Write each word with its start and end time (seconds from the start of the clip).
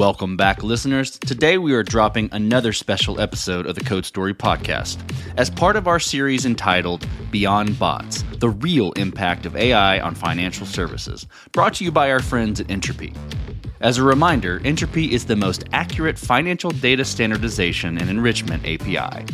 Welcome 0.00 0.38
back, 0.38 0.62
listeners. 0.62 1.18
Today 1.18 1.58
we 1.58 1.74
are 1.74 1.82
dropping 1.82 2.30
another 2.32 2.72
special 2.72 3.20
episode 3.20 3.66
of 3.66 3.74
the 3.74 3.84
Code 3.84 4.06
Story 4.06 4.32
podcast 4.32 4.96
as 5.36 5.50
part 5.50 5.76
of 5.76 5.86
our 5.86 6.00
series 6.00 6.46
entitled 6.46 7.06
Beyond 7.30 7.78
Bots 7.78 8.24
The 8.38 8.48
Real 8.48 8.92
Impact 8.92 9.44
of 9.44 9.54
AI 9.54 10.00
on 10.00 10.14
Financial 10.14 10.64
Services, 10.64 11.26
brought 11.52 11.74
to 11.74 11.84
you 11.84 11.92
by 11.92 12.10
our 12.10 12.20
friends 12.20 12.60
at 12.60 12.68
Ntropy. 12.68 13.14
As 13.82 13.98
a 13.98 14.02
reminder, 14.02 14.58
Ntropy 14.60 15.10
is 15.10 15.26
the 15.26 15.36
most 15.36 15.64
accurate 15.74 16.18
financial 16.18 16.70
data 16.70 17.04
standardization 17.04 17.98
and 17.98 18.08
enrichment 18.08 18.64
API. 18.64 19.26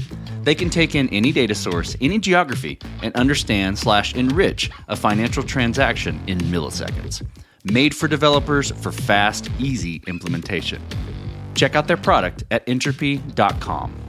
They 0.42 0.56
can 0.56 0.68
take 0.68 0.96
in 0.96 1.08
any 1.10 1.30
data 1.30 1.54
source, 1.54 1.96
any 2.00 2.18
geography, 2.18 2.80
and 3.04 3.14
understand 3.14 3.78
slash 3.78 4.16
enrich 4.16 4.72
a 4.88 4.96
financial 4.96 5.44
transaction 5.44 6.20
in 6.26 6.38
milliseconds 6.38 7.24
made 7.72 7.94
for 7.94 8.08
developers 8.08 8.70
for 8.70 8.92
fast, 8.92 9.50
easy 9.58 10.02
implementation. 10.06 10.82
Check 11.54 11.74
out 11.74 11.88
their 11.88 11.96
product 11.96 12.44
at 12.50 12.66
ntropy.com. 12.66 14.02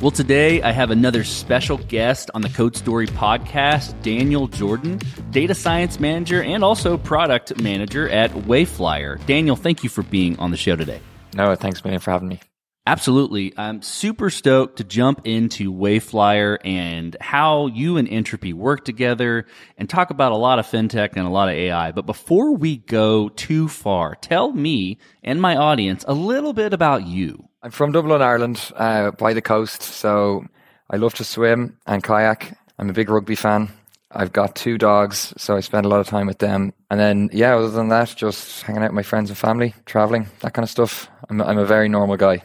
Well, 0.00 0.12
today 0.12 0.62
I 0.62 0.70
have 0.70 0.92
another 0.92 1.24
special 1.24 1.76
guest 1.76 2.30
on 2.32 2.42
the 2.42 2.48
Code 2.50 2.76
Story 2.76 3.08
podcast, 3.08 4.00
Daniel 4.02 4.46
Jordan, 4.46 5.00
data 5.32 5.56
science 5.56 5.98
manager 5.98 6.40
and 6.40 6.62
also 6.62 6.96
product 6.96 7.60
manager 7.60 8.08
at 8.08 8.30
Wayflyer. 8.30 9.24
Daniel, 9.26 9.56
thank 9.56 9.82
you 9.82 9.90
for 9.90 10.04
being 10.04 10.38
on 10.38 10.52
the 10.52 10.56
show 10.56 10.76
today. 10.76 11.00
No, 11.34 11.52
thanks, 11.56 11.84
man, 11.84 11.98
for 11.98 12.12
having 12.12 12.28
me. 12.28 12.40
Absolutely. 12.88 13.52
I'm 13.58 13.82
super 13.82 14.30
stoked 14.30 14.78
to 14.78 14.84
jump 14.84 15.26
into 15.26 15.70
Wayflyer 15.70 16.56
and 16.64 17.14
how 17.20 17.66
you 17.66 17.98
and 17.98 18.08
Ntropy 18.08 18.54
work 18.54 18.86
together 18.86 19.44
and 19.76 19.90
talk 19.90 20.08
about 20.08 20.32
a 20.32 20.36
lot 20.36 20.58
of 20.58 20.66
fintech 20.66 21.10
and 21.14 21.26
a 21.26 21.28
lot 21.28 21.50
of 21.50 21.54
AI. 21.54 21.92
But 21.92 22.06
before 22.06 22.56
we 22.56 22.78
go 22.78 23.28
too 23.28 23.68
far, 23.68 24.14
tell 24.14 24.52
me 24.52 24.96
and 25.22 25.38
my 25.38 25.54
audience 25.54 26.02
a 26.08 26.14
little 26.14 26.54
bit 26.54 26.72
about 26.72 27.06
you. 27.06 27.50
I'm 27.62 27.72
from 27.72 27.92
Dublin, 27.92 28.22
Ireland, 28.22 28.72
uh, 28.74 29.10
by 29.10 29.34
the 29.34 29.42
coast. 29.42 29.82
So 29.82 30.46
I 30.88 30.96
love 30.96 31.12
to 31.16 31.24
swim 31.24 31.76
and 31.86 32.02
kayak. 32.02 32.56
I'm 32.78 32.88
a 32.88 32.94
big 32.94 33.10
rugby 33.10 33.34
fan. 33.34 33.68
I've 34.10 34.32
got 34.32 34.56
two 34.56 34.78
dogs, 34.78 35.34
so 35.36 35.58
I 35.58 35.60
spend 35.60 35.84
a 35.84 35.90
lot 35.90 36.00
of 36.00 36.06
time 36.06 36.26
with 36.26 36.38
them. 36.38 36.72
And 36.90 36.98
then, 36.98 37.28
yeah, 37.34 37.54
other 37.54 37.68
than 37.68 37.88
that, 37.88 38.14
just 38.16 38.62
hanging 38.62 38.82
out 38.82 38.92
with 38.92 38.96
my 38.96 39.02
friends 39.02 39.28
and 39.28 39.36
family, 39.36 39.74
traveling, 39.84 40.28
that 40.40 40.54
kind 40.54 40.64
of 40.64 40.70
stuff. 40.70 41.10
I'm, 41.28 41.42
I'm 41.42 41.58
a 41.58 41.66
very 41.66 41.90
normal 41.90 42.16
guy. 42.16 42.44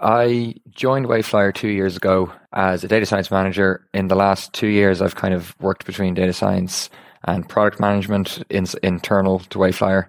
I 0.00 0.56
joined 0.70 1.06
Wayflyer 1.06 1.54
two 1.54 1.68
years 1.68 1.96
ago 1.96 2.32
as 2.52 2.82
a 2.82 2.88
data 2.88 3.06
science 3.06 3.30
manager. 3.30 3.86
In 3.94 4.08
the 4.08 4.16
last 4.16 4.52
two 4.52 4.66
years, 4.66 5.00
I've 5.00 5.14
kind 5.14 5.34
of 5.34 5.54
worked 5.60 5.86
between 5.86 6.14
data 6.14 6.32
science 6.32 6.90
and 7.24 7.48
product 7.48 7.80
management 7.80 8.42
in, 8.50 8.66
internal 8.82 9.38
to 9.38 9.58
Wayflyer. 9.58 10.08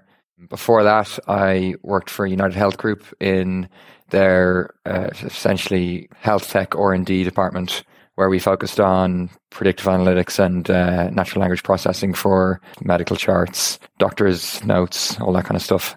Before 0.50 0.84
that, 0.84 1.18
I 1.28 1.76
worked 1.82 2.10
for 2.10 2.26
United 2.26 2.58
Health 2.58 2.78
Group 2.78 3.06
in 3.20 3.70
their 4.10 4.72
uh, 4.86 5.10
essentially 5.24 6.10
health 6.16 6.50
tech 6.50 6.76
R 6.76 6.94
and 6.94 7.06
D 7.06 7.24
department, 7.24 7.84
where 8.16 8.30
we 8.30 8.40
focused 8.40 8.80
on 8.80 9.30
predictive 9.50 9.86
analytics 9.86 10.44
and 10.44 10.70
uh, 10.70 11.10
natural 11.12 11.42
language 11.42 11.64
processing 11.64 12.14
for 12.14 12.60
medical 12.82 13.16
charts, 13.16 13.80
doctors' 13.98 14.64
notes, 14.66 15.20
all 15.22 15.34
that 15.34 15.46
kind 15.46 15.56
of 15.56 15.62
stuff. 15.62 15.96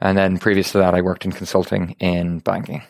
And 0.00 0.16
then 0.16 0.38
previous 0.38 0.72
to 0.72 0.78
that, 0.78 0.94
I 0.94 1.02
worked 1.02 1.24
in 1.24 1.32
consulting 1.32 1.92
in 2.00 2.40
banking. 2.40 2.82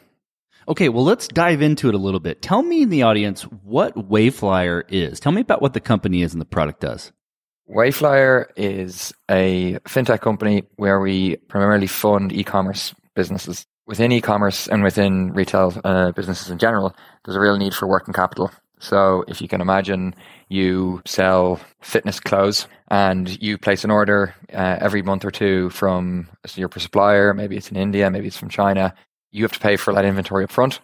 Okay, 0.68 0.90
well, 0.90 1.02
let's 1.04 1.26
dive 1.28 1.62
into 1.62 1.88
it 1.88 1.94
a 1.94 1.98
little 1.98 2.20
bit. 2.20 2.42
Tell 2.42 2.62
me 2.62 2.82
in 2.82 2.90
the 2.90 3.02
audience 3.02 3.42
what 3.44 3.94
Wayflyer 3.96 4.82
is. 4.90 5.18
Tell 5.18 5.32
me 5.32 5.40
about 5.40 5.62
what 5.62 5.72
the 5.72 5.80
company 5.80 6.20
is 6.20 6.34
and 6.34 6.42
the 6.42 6.46
product 6.46 6.80
does. 6.80 7.10
Wayflyer 7.74 8.48
is 8.54 9.14
a 9.30 9.78
fintech 9.86 10.20
company 10.20 10.64
where 10.76 11.00
we 11.00 11.36
primarily 11.48 11.86
fund 11.86 12.34
e-commerce 12.34 12.94
businesses. 13.14 13.64
Within 13.86 14.12
e-commerce 14.12 14.68
and 14.68 14.82
within 14.82 15.32
retail 15.32 15.72
uh, 15.84 16.12
businesses 16.12 16.50
in 16.50 16.58
general, 16.58 16.94
there's 17.24 17.36
a 17.36 17.40
real 17.40 17.56
need 17.56 17.72
for 17.72 17.88
working 17.88 18.12
capital. 18.12 18.50
So 18.78 19.24
if 19.26 19.40
you 19.40 19.48
can 19.48 19.62
imagine, 19.62 20.14
you 20.50 21.00
sell 21.06 21.60
fitness 21.80 22.20
clothes 22.20 22.68
and 22.88 23.42
you 23.42 23.56
place 23.56 23.84
an 23.84 23.90
order 23.90 24.34
uh, 24.52 24.76
every 24.80 25.00
month 25.00 25.24
or 25.24 25.30
two 25.30 25.70
from 25.70 26.28
your 26.54 26.68
supplier. 26.76 27.32
Maybe 27.32 27.56
it's 27.56 27.70
in 27.70 27.76
India, 27.78 28.10
maybe 28.10 28.26
it's 28.26 28.36
from 28.36 28.50
China 28.50 28.94
you 29.38 29.44
have 29.44 29.52
to 29.52 29.60
pay 29.60 29.76
for 29.76 29.94
that 29.94 30.04
inventory 30.04 30.44
up 30.44 30.50
front. 30.50 30.80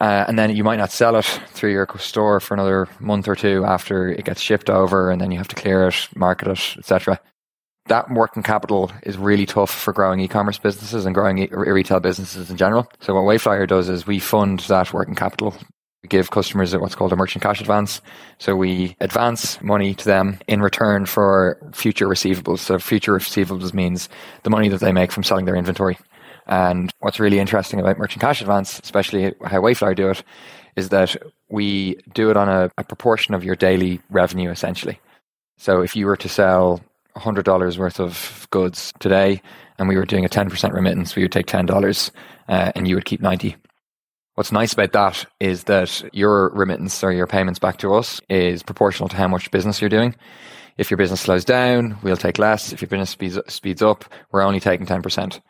Uh, 0.00 0.24
and 0.26 0.38
then 0.38 0.54
you 0.54 0.64
might 0.64 0.76
not 0.76 0.90
sell 0.90 1.16
it 1.16 1.24
through 1.24 1.72
your 1.72 1.86
store 1.98 2.40
for 2.40 2.54
another 2.54 2.88
month 2.98 3.28
or 3.28 3.36
two 3.36 3.64
after 3.64 4.08
it 4.08 4.24
gets 4.24 4.40
shipped 4.40 4.68
over, 4.68 5.10
and 5.10 5.20
then 5.20 5.30
you 5.30 5.38
have 5.38 5.48
to 5.48 5.54
clear 5.54 5.86
it, 5.86 6.08
market 6.16 6.48
it, 6.48 6.76
etc. 6.78 7.20
That 7.86 8.10
working 8.10 8.42
capital 8.42 8.90
is 9.02 9.16
really 9.16 9.46
tough 9.46 9.70
for 9.70 9.92
growing 9.92 10.18
e-commerce 10.20 10.58
businesses 10.58 11.06
and 11.06 11.14
growing 11.14 11.38
e- 11.38 11.48
retail 11.52 12.00
businesses 12.00 12.50
in 12.50 12.56
general. 12.56 12.88
So 13.00 13.14
what 13.14 13.22
Wayflyer 13.22 13.68
does 13.68 13.88
is 13.88 14.06
we 14.06 14.18
fund 14.18 14.60
that 14.60 14.92
working 14.92 15.14
capital. 15.14 15.54
We 16.02 16.08
give 16.08 16.30
customers 16.30 16.76
what's 16.76 16.94
called 16.94 17.12
a 17.12 17.16
merchant 17.16 17.42
cash 17.42 17.60
advance. 17.60 18.00
So 18.38 18.56
we 18.56 18.96
advance 19.00 19.62
money 19.62 19.94
to 19.94 20.04
them 20.04 20.38
in 20.48 20.60
return 20.60 21.06
for 21.06 21.58
future 21.72 22.08
receivables. 22.08 22.58
So 22.58 22.78
future 22.78 23.12
receivables 23.12 23.72
means 23.72 24.08
the 24.42 24.50
money 24.50 24.68
that 24.70 24.80
they 24.80 24.92
make 24.92 25.12
from 25.12 25.22
selling 25.22 25.44
their 25.44 25.56
inventory. 25.56 25.98
And 26.46 26.92
what's 27.00 27.20
really 27.20 27.38
interesting 27.38 27.80
about 27.80 27.98
merchant 27.98 28.20
cash 28.20 28.40
advance, 28.40 28.78
especially 28.80 29.34
how 29.44 29.60
Wayflyer 29.60 29.96
do 29.96 30.10
it, 30.10 30.22
is 30.76 30.90
that 30.90 31.16
we 31.48 31.96
do 32.12 32.30
it 32.30 32.36
on 32.36 32.48
a, 32.48 32.70
a 32.76 32.84
proportion 32.84 33.34
of 33.34 33.44
your 33.44 33.56
daily 33.56 34.00
revenue, 34.10 34.50
essentially. 34.50 35.00
So 35.56 35.82
if 35.82 35.94
you 35.96 36.06
were 36.06 36.16
to 36.16 36.28
sell 36.28 36.80
$100 37.16 37.78
worth 37.78 38.00
of 38.00 38.46
goods 38.50 38.92
today 38.98 39.40
and 39.78 39.88
we 39.88 39.96
were 39.96 40.04
doing 40.04 40.24
a 40.24 40.28
10% 40.28 40.72
remittance, 40.72 41.14
we 41.14 41.22
would 41.22 41.32
take 41.32 41.46
$10 41.46 42.10
uh, 42.48 42.72
and 42.74 42.88
you 42.88 42.94
would 42.96 43.04
keep 43.04 43.20
90. 43.20 43.56
What's 44.34 44.50
nice 44.50 44.72
about 44.72 44.92
that 44.92 45.24
is 45.38 45.64
that 45.64 46.02
your 46.12 46.50
remittance 46.50 47.04
or 47.04 47.12
your 47.12 47.28
payments 47.28 47.60
back 47.60 47.78
to 47.78 47.94
us 47.94 48.20
is 48.28 48.64
proportional 48.64 49.08
to 49.08 49.16
how 49.16 49.28
much 49.28 49.50
business 49.52 49.80
you're 49.80 49.88
doing. 49.88 50.16
If 50.76 50.90
your 50.90 50.98
business 50.98 51.20
slows 51.20 51.44
down, 51.44 51.98
we'll 52.02 52.16
take 52.16 52.40
less. 52.40 52.72
If 52.72 52.82
your 52.82 52.88
business 52.88 53.10
speeds, 53.10 53.38
speeds 53.46 53.80
up, 53.80 54.04
we're 54.32 54.42
only 54.42 54.58
taking 54.58 54.86
10% 54.86 55.40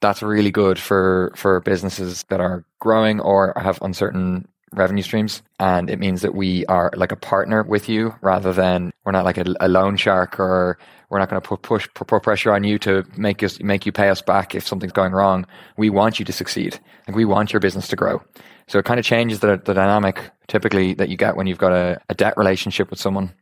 that's 0.00 0.22
really 0.22 0.50
good 0.50 0.78
for 0.78 1.32
for 1.36 1.60
businesses 1.60 2.24
that 2.28 2.40
are 2.40 2.64
growing 2.80 3.20
or 3.20 3.54
have 3.56 3.78
uncertain 3.82 4.46
revenue 4.76 5.02
streams. 5.02 5.42
And 5.58 5.88
it 5.88 5.98
means 5.98 6.22
that 6.22 6.34
we 6.34 6.66
are 6.66 6.90
like 6.96 7.12
a 7.12 7.16
partner 7.16 7.62
with 7.62 7.88
you 7.88 8.14
rather 8.22 8.52
than 8.52 8.92
we're 9.04 9.12
not 9.12 9.24
like 9.24 9.38
a, 9.38 9.44
a 9.60 9.68
loan 9.68 9.96
shark 9.96 10.38
or 10.38 10.78
we're 11.10 11.18
not 11.18 11.30
going 11.30 11.40
to 11.40 11.48
put 11.48 11.62
push 11.62 11.88
put 11.94 12.22
pressure 12.22 12.52
on 12.52 12.64
you 12.64 12.78
to 12.80 13.04
make 13.16 13.42
us 13.42 13.60
make 13.60 13.86
you 13.86 13.92
pay 13.92 14.08
us 14.08 14.22
back 14.22 14.54
if 14.54 14.66
something's 14.66 14.92
going 14.92 15.12
wrong. 15.12 15.46
We 15.76 15.90
want 15.90 16.18
you 16.18 16.24
to 16.24 16.32
succeed. 16.32 16.78
Like 17.06 17.16
we 17.16 17.24
want 17.24 17.52
your 17.52 17.60
business 17.60 17.88
to 17.88 17.96
grow. 17.96 18.22
So 18.66 18.78
it 18.78 18.84
kind 18.84 18.98
of 18.98 19.04
changes 19.04 19.40
the, 19.40 19.60
the 19.62 19.74
dynamic 19.74 20.30
typically 20.48 20.94
that 20.94 21.08
you 21.08 21.16
get 21.16 21.36
when 21.36 21.46
you've 21.46 21.58
got 21.58 21.72
a, 21.72 22.00
a 22.08 22.14
debt 22.14 22.34
relationship 22.36 22.90
with 22.90 22.98
someone. 22.98 23.34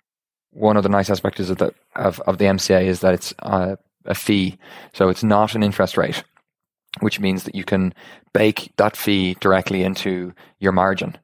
One 0.51 0.77
of 0.77 0.83
the 0.83 0.89
nice 0.89 1.09
aspects 1.09 1.49
of 1.49 1.59
the 1.59 1.73
of, 1.97 2.21
of 2.21 2.39
the 2.39 2.45
mca 2.47 2.85
is 2.85 3.01
that 3.01 3.15
it's 3.15 3.33
a, 3.39 3.79
a 4.05 4.15
fee. 4.15 4.59
So 4.93 5.09
it's 5.09 5.25
not 5.25 5.55
an 5.55 5.63
interest 5.63 5.97
rate 5.97 6.23
which 7.01 7.21
means 7.21 7.45
that 7.45 7.55
you 7.55 7.65
can 7.65 7.95
bake 8.33 8.73
that 8.77 8.97
fee 8.97 9.37
directly 9.41 9.83
into 9.83 10.35
your 10.59 10.73
margin. 10.73 11.17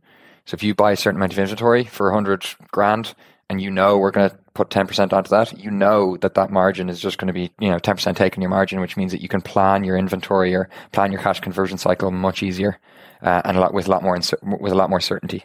So 0.44 0.54
if 0.54 0.62
you 0.62 0.74
buy 0.74 0.92
a 0.92 0.96
certain 0.96 1.18
amount 1.18 1.32
of 1.32 1.38
inventory 1.38 1.84
for 1.84 2.06
100 2.06 2.44
grand 2.70 3.14
and 3.50 3.60
you 3.60 3.70
know 3.70 3.98
we're 3.98 4.10
going 4.10 4.30
to 4.30 4.38
put 4.54 4.70
10% 4.70 5.12
onto 5.12 5.30
that, 5.30 5.58
you 5.58 5.70
know 5.70 6.16
that 6.18 6.34
that 6.34 6.50
margin 6.50 6.88
is 6.88 7.00
just 7.00 7.18
going 7.18 7.26
to 7.26 7.32
be, 7.32 7.50
you 7.60 7.70
know, 7.70 7.78
10% 7.78 8.16
taken 8.16 8.42
your 8.42 8.50
margin, 8.50 8.80
which 8.80 8.96
means 8.96 9.12
that 9.12 9.20
you 9.20 9.28
can 9.28 9.42
plan 9.42 9.84
your 9.84 9.96
inventory 9.96 10.54
or 10.54 10.68
plan 10.92 11.12
your 11.12 11.20
cash 11.20 11.40
conversion 11.40 11.76
cycle 11.76 12.10
much 12.10 12.42
easier 12.42 12.78
uh, 13.22 13.42
and 13.44 13.56
a 13.56 13.60
lot 13.60 13.74
with 13.74 13.86
a 13.86 13.90
lot 13.90 14.02
more 14.02 14.18
with 14.60 14.72
a 14.72 14.76
lot 14.76 14.90
more 14.90 15.00
certainty. 15.00 15.44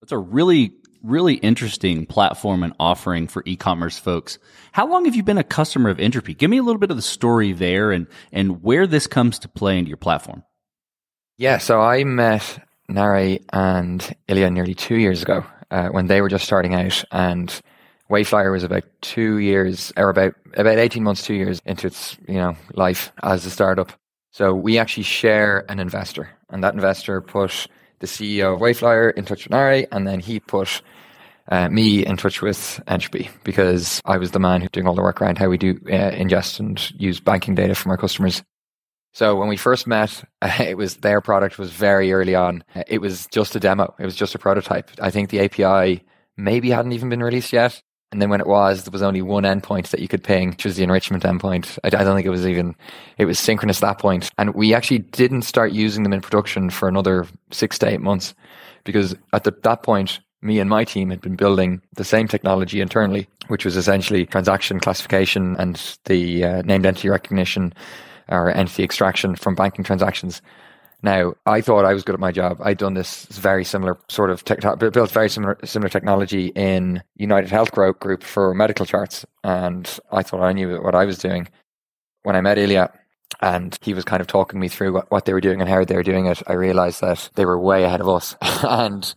That's 0.00 0.12
a 0.12 0.18
really 0.18 0.72
really 1.04 1.34
interesting 1.34 2.06
platform 2.06 2.62
and 2.62 2.72
offering 2.80 3.28
for 3.28 3.42
e-commerce 3.46 3.98
folks. 3.98 4.38
How 4.72 4.88
long 4.88 5.04
have 5.04 5.14
you 5.14 5.22
been 5.22 5.38
a 5.38 5.44
customer 5.44 5.90
of 5.90 5.98
Ntropy? 5.98 6.36
Give 6.36 6.50
me 6.50 6.58
a 6.58 6.62
little 6.62 6.80
bit 6.80 6.90
of 6.90 6.96
the 6.96 7.02
story 7.02 7.52
there 7.52 7.92
and, 7.92 8.06
and 8.32 8.62
where 8.62 8.86
this 8.86 9.06
comes 9.06 9.38
to 9.40 9.48
play 9.48 9.78
into 9.78 9.88
your 9.88 9.96
platform. 9.98 10.42
Yeah, 11.36 11.58
so 11.58 11.80
I 11.80 12.04
met 12.04 12.64
Nare 12.88 13.38
and 13.52 14.16
Ilia 14.28 14.50
nearly 14.50 14.74
two 14.74 14.96
years 14.96 15.22
ago 15.22 15.44
uh, 15.70 15.88
when 15.88 16.06
they 16.06 16.20
were 16.20 16.28
just 16.28 16.44
starting 16.44 16.74
out, 16.74 17.04
and 17.10 17.60
Wayflyer 18.10 18.52
was 18.52 18.62
about 18.62 18.84
two 19.00 19.38
years 19.38 19.92
or 19.96 20.10
about 20.10 20.34
about 20.56 20.78
eighteen 20.78 21.02
months, 21.02 21.24
two 21.24 21.34
years 21.34 21.60
into 21.64 21.88
its 21.88 22.16
you 22.28 22.34
know 22.34 22.56
life 22.74 23.12
as 23.22 23.44
a 23.46 23.50
startup. 23.50 23.92
So 24.30 24.54
we 24.54 24.78
actually 24.78 25.04
share 25.04 25.64
an 25.68 25.80
investor, 25.80 26.30
and 26.50 26.62
that 26.62 26.74
investor 26.74 27.20
put 27.20 27.66
the 27.98 28.06
CEO 28.06 28.54
of 28.54 28.60
Wayflyer 28.60 29.12
in 29.14 29.24
touch 29.24 29.44
with 29.44 29.50
Nare, 29.50 29.86
and 29.90 30.06
then 30.06 30.20
he 30.20 30.38
put 30.38 30.82
uh, 31.48 31.68
me 31.68 32.04
in 32.04 32.16
touch 32.16 32.42
with 32.42 32.80
Ntropy 32.86 33.28
because 33.44 34.00
I 34.04 34.18
was 34.18 34.30
the 34.30 34.40
man 34.40 34.60
who 34.60 34.68
doing 34.68 34.86
all 34.86 34.94
the 34.94 35.02
work 35.02 35.20
around 35.20 35.38
how 35.38 35.48
we 35.48 35.58
do 35.58 35.78
uh, 35.86 36.10
ingest 36.12 36.60
and 36.60 36.90
use 37.00 37.20
banking 37.20 37.54
data 37.54 37.74
from 37.74 37.90
our 37.90 37.98
customers. 37.98 38.42
So 39.12 39.36
when 39.36 39.48
we 39.48 39.56
first 39.56 39.86
met, 39.86 40.24
it 40.42 40.76
was 40.76 40.96
their 40.96 41.20
product 41.20 41.58
was 41.58 41.70
very 41.70 42.12
early 42.12 42.34
on. 42.34 42.64
It 42.86 43.00
was 43.00 43.26
just 43.28 43.54
a 43.56 43.60
demo. 43.60 43.94
It 43.98 44.04
was 44.04 44.16
just 44.16 44.34
a 44.34 44.38
prototype. 44.38 44.90
I 45.00 45.10
think 45.10 45.30
the 45.30 45.40
API 45.40 46.04
maybe 46.36 46.70
hadn't 46.70 46.92
even 46.92 47.08
been 47.08 47.22
released 47.22 47.52
yet. 47.52 47.80
And 48.10 48.22
then 48.22 48.30
when 48.30 48.40
it 48.40 48.46
was, 48.46 48.84
there 48.84 48.92
was 48.92 49.02
only 49.02 49.22
one 49.22 49.42
endpoint 49.42 49.88
that 49.88 49.98
you 49.98 50.06
could 50.06 50.22
ping, 50.22 50.50
which 50.50 50.64
was 50.64 50.76
the 50.76 50.84
enrichment 50.84 51.24
endpoint. 51.24 51.78
I, 51.82 51.88
I 51.88 52.04
don't 52.04 52.14
think 52.14 52.26
it 52.26 52.30
was 52.30 52.46
even, 52.46 52.76
it 53.18 53.24
was 53.24 53.40
synchronous 53.40 53.78
at 53.78 53.88
that 53.88 53.98
point. 53.98 54.30
And 54.38 54.54
we 54.54 54.72
actually 54.72 55.00
didn't 55.00 55.42
start 55.42 55.72
using 55.72 56.04
them 56.04 56.12
in 56.12 56.20
production 56.20 56.70
for 56.70 56.88
another 56.88 57.26
six 57.50 57.76
to 57.80 57.88
eight 57.88 58.00
months 58.00 58.34
because 58.84 59.16
at 59.32 59.42
the, 59.42 59.52
that 59.64 59.82
point, 59.82 60.20
me 60.44 60.60
and 60.60 60.68
my 60.68 60.84
team 60.84 61.10
had 61.10 61.20
been 61.20 61.36
building 61.36 61.80
the 61.94 62.04
same 62.04 62.28
technology 62.28 62.80
internally, 62.80 63.26
which 63.48 63.64
was 63.64 63.76
essentially 63.76 64.26
transaction 64.26 64.78
classification 64.78 65.56
and 65.58 65.98
the 66.04 66.44
uh, 66.44 66.62
named 66.62 66.86
entity 66.86 67.08
recognition 67.08 67.72
or 68.28 68.50
entity 68.50 68.84
extraction 68.84 69.34
from 69.36 69.54
banking 69.54 69.84
transactions. 69.84 70.42
Now, 71.02 71.34
I 71.44 71.60
thought 71.60 71.84
I 71.84 71.92
was 71.92 72.02
good 72.02 72.14
at 72.14 72.20
my 72.20 72.32
job. 72.32 72.58
I'd 72.62 72.78
done 72.78 72.94
this 72.94 73.26
very 73.26 73.64
similar 73.64 73.98
sort 74.08 74.30
of 74.30 74.44
tech, 74.44 74.60
built 74.78 75.10
very 75.10 75.28
similar 75.28 75.58
similar 75.64 75.90
technology 75.90 76.46
in 76.54 77.02
United 77.16 77.50
Health 77.50 77.72
Group 77.72 78.22
for 78.22 78.54
medical 78.54 78.86
charts, 78.86 79.26
and 79.42 79.98
I 80.12 80.22
thought 80.22 80.40
I 80.40 80.52
knew 80.52 80.80
what 80.80 80.94
I 80.94 81.04
was 81.04 81.18
doing. 81.18 81.48
When 82.22 82.36
I 82.36 82.40
met 82.40 82.56
Ilia, 82.56 82.90
and 83.42 83.78
he 83.82 83.92
was 83.92 84.04
kind 84.04 84.22
of 84.22 84.28
talking 84.28 84.58
me 84.58 84.68
through 84.68 84.94
what, 84.94 85.10
what 85.10 85.26
they 85.26 85.34
were 85.34 85.42
doing 85.42 85.60
and 85.60 85.68
how 85.68 85.84
they 85.84 85.96
were 85.96 86.02
doing 86.02 86.24
it, 86.24 86.42
I 86.46 86.54
realized 86.54 87.02
that 87.02 87.28
they 87.34 87.44
were 87.44 87.60
way 87.60 87.84
ahead 87.84 88.00
of 88.00 88.08
us, 88.08 88.34
and 88.62 89.14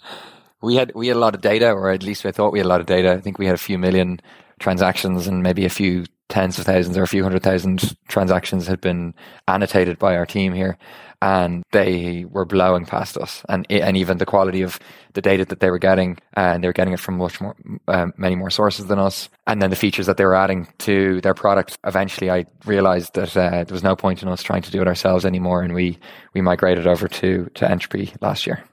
we 0.68 0.76
had 0.76 0.92
we 0.94 1.08
had 1.08 1.16
a 1.16 1.20
lot 1.20 1.34
of 1.34 1.40
data, 1.40 1.72
or 1.72 1.92
at 1.92 2.04
least 2.04 2.26
I 2.26 2.32
thought 2.34 2.52
we 2.52 2.60
had 2.60 2.66
a 2.66 2.70
lot 2.70 2.82
of 2.82 2.88
data. 2.88 3.14
I 3.14 3.22
think 3.22 3.40
we 3.40 3.46
had 3.46 3.56
a 3.56 3.66
few 3.70 3.78
million 3.78 4.20
transactions 4.60 5.26
and 5.26 5.42
maybe 5.42 5.64
a 5.64 5.70
few 5.70 6.06
tens 6.28 6.60
of 6.60 6.66
thousands 6.66 6.98
or 6.98 7.04
a 7.04 7.08
few 7.08 7.24
hundred 7.24 7.42
thousand 7.42 7.96
transactions 8.10 8.68
had 8.68 8.82
been 8.82 9.14
annotated 9.48 9.98
by 9.98 10.18
our 10.18 10.26
team 10.26 10.52
here 10.52 10.78
and 11.22 11.64
they 11.72 12.26
were 12.30 12.44
blowing 12.44 12.86
past 12.86 13.18
us. 13.18 13.44
And 13.48 13.66
and 13.70 13.96
even 13.96 14.18
the 14.18 14.26
quality 14.26 14.62
of 14.62 14.78
the 15.14 15.22
data 15.22 15.46
that 15.46 15.62
they 15.62 15.70
were 15.70 15.80
getting 15.80 16.18
and 16.34 16.62
they 16.62 16.68
were 16.68 16.74
getting 16.74 16.94
it 16.94 17.00
from 17.00 17.18
much 17.18 17.40
more 17.40 17.56
um, 17.88 18.12
many 18.18 18.36
more 18.36 18.50
sources 18.50 18.88
than 18.88 19.00
us. 19.00 19.30
And 19.46 19.62
then 19.62 19.70
the 19.70 19.78
features 19.78 20.08
that 20.08 20.18
they 20.18 20.26
were 20.26 20.36
adding 20.36 20.68
to 20.80 21.22
their 21.22 21.34
product 21.34 21.78
eventually 21.86 22.30
i 22.30 22.46
realized 22.66 23.14
that 23.14 23.38
uh, 23.38 23.64
there 23.64 23.78
was 23.80 23.84
no 23.84 23.96
point 23.96 24.22
in 24.22 24.28
us 24.28 24.44
trying 24.44 24.64
to 24.64 24.72
do 24.72 24.82
it 24.82 24.88
ourselves 24.88 25.26
anymore 25.26 25.62
and 25.62 25.74
we 25.74 25.98
we 26.34 26.42
migrated 26.42 26.88
over 26.88 27.08
to 27.08 27.50
to 27.54 27.66
Ntropy 27.66 28.22
last 28.22 28.46
year. 28.46 28.66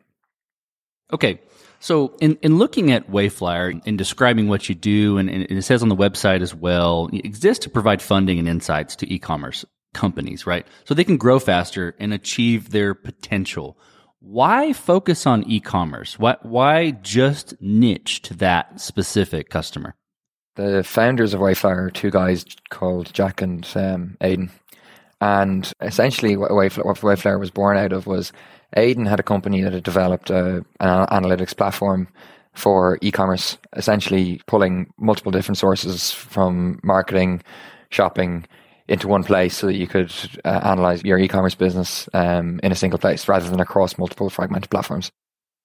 Okay 1.12 1.38
so, 1.84 2.16
in, 2.18 2.38
in 2.40 2.56
looking 2.56 2.92
at 2.92 3.10
Wayflyer 3.10 3.78
and 3.84 3.98
describing 3.98 4.48
what 4.48 4.70
you 4.70 4.74
do, 4.74 5.18
and, 5.18 5.28
and, 5.28 5.44
it 5.50 5.60
says 5.64 5.82
on 5.82 5.90
the 5.90 5.94
website 5.94 6.40
as 6.40 6.54
well, 6.54 7.10
it 7.12 7.26
exists 7.26 7.62
to 7.64 7.68
provide 7.68 8.00
funding 8.00 8.38
and 8.38 8.48
insights 8.48 8.96
to 8.96 9.12
e-commerce 9.12 9.66
companies, 9.92 10.46
right? 10.46 10.66
So 10.86 10.94
they 10.94 11.04
can 11.04 11.18
grow 11.18 11.38
faster 11.38 11.94
and 11.98 12.14
achieve 12.14 12.70
their 12.70 12.94
potential. 12.94 13.76
Why 14.20 14.72
focus 14.72 15.26
on 15.26 15.42
e-commerce? 15.42 16.18
Why, 16.18 16.38
why 16.40 16.92
just 16.92 17.52
niche 17.60 18.22
to 18.22 18.34
that 18.36 18.80
specific 18.80 19.50
customer? 19.50 19.94
The 20.56 20.84
founders 20.84 21.34
of 21.34 21.40
Wayflyer 21.40 21.76
are 21.76 21.90
two 21.90 22.10
guys 22.10 22.46
called 22.70 23.12
Jack 23.12 23.42
and 23.42 23.68
um, 23.74 24.16
Aidan. 24.22 24.50
And 25.24 25.72
essentially, 25.80 26.36
what 26.36 26.50
Wayflyer 26.50 27.40
was 27.40 27.50
born 27.50 27.78
out 27.78 27.94
of 27.94 28.06
was 28.06 28.30
Aidan 28.76 29.06
had 29.06 29.20
a 29.20 29.22
company 29.22 29.62
that 29.62 29.72
had 29.72 29.82
developed 29.82 30.28
a, 30.28 30.56
an 30.80 31.06
analytics 31.06 31.56
platform 31.56 32.08
for 32.52 32.98
e-commerce, 33.00 33.56
essentially 33.74 34.42
pulling 34.46 34.92
multiple 34.98 35.32
different 35.32 35.56
sources 35.56 36.10
from 36.10 36.78
marketing, 36.82 37.42
shopping 37.88 38.44
into 38.86 39.08
one 39.08 39.24
place 39.24 39.56
so 39.56 39.66
that 39.66 39.76
you 39.76 39.86
could 39.86 40.12
uh, 40.44 40.60
analyze 40.62 41.02
your 41.02 41.18
e-commerce 41.18 41.54
business 41.54 42.06
um, 42.12 42.60
in 42.62 42.70
a 42.70 42.74
single 42.74 42.98
place 42.98 43.26
rather 43.26 43.48
than 43.48 43.60
across 43.60 43.96
multiple 43.96 44.28
fragmented 44.28 44.68
platforms. 44.68 45.10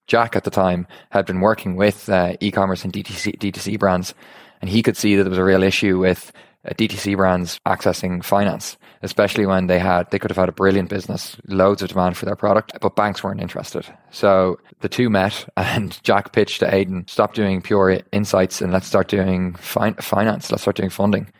Jack 0.07 0.37
at 0.37 0.45
the 0.45 0.51
time 0.51 0.87
had 1.09 1.25
been 1.25 1.41
working 1.41 1.75
with 1.75 2.07
uh, 2.07 2.37
e-commerce 2.39 2.85
and 2.85 2.93
DTC, 2.93 3.37
DTC 3.37 3.77
brands, 3.77 4.13
and 4.61 4.69
he 4.69 4.81
could 4.81 4.95
see 4.95 5.17
that 5.17 5.23
there 5.23 5.29
was 5.29 5.37
a 5.37 5.43
real 5.43 5.63
issue 5.63 5.99
with 5.99 6.31
uh, 6.31 6.35
DTC 6.65 7.15
brands 7.15 7.59
accessing 7.65 8.23
finance 8.23 8.77
especially 9.01 9.45
when 9.45 9.67
they 9.67 9.79
had 9.79 10.09
they 10.11 10.19
could 10.19 10.31
have 10.31 10.37
had 10.37 10.49
a 10.49 10.53
brilliant 10.53 10.89
business, 10.89 11.37
loads 11.47 11.81
of 11.81 11.89
demand 11.89 12.17
for 12.17 12.25
their 12.25 12.35
product, 12.35 12.73
but 12.81 12.95
banks 12.95 13.23
weren't 13.23 13.41
interested. 13.41 13.85
So 14.11 14.59
the 14.81 14.89
two 14.89 15.09
met, 15.09 15.47
and 15.57 16.01
Jack 16.03 16.33
pitched 16.33 16.59
to 16.59 16.73
Aidan, 16.73 17.05
"Stop 17.07 17.33
doing 17.33 17.61
pure 17.61 17.99
insights 18.11 18.61
and 18.61 18.71
let's 18.71 18.87
start 18.87 19.07
doing 19.07 19.55
fin- 19.55 19.95
finance. 19.95 20.51
Let's 20.51 20.63
start 20.63 20.75
doing 20.75 20.89
funding." 20.89 21.31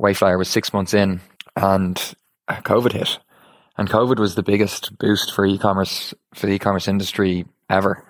Wayflyer 0.00 0.38
was 0.38 0.48
six 0.48 0.72
months 0.72 0.94
in, 0.94 1.20
and 1.56 2.14
COVID 2.48 2.92
hit, 2.92 3.18
and 3.78 3.88
COVID 3.88 4.18
was 4.18 4.34
the 4.34 4.42
biggest 4.42 4.96
boost 4.98 5.32
for 5.32 5.46
e-commerce 5.46 6.12
for 6.34 6.46
the 6.46 6.54
e-commerce 6.54 6.88
industry 6.88 7.46
ever. 7.70 8.04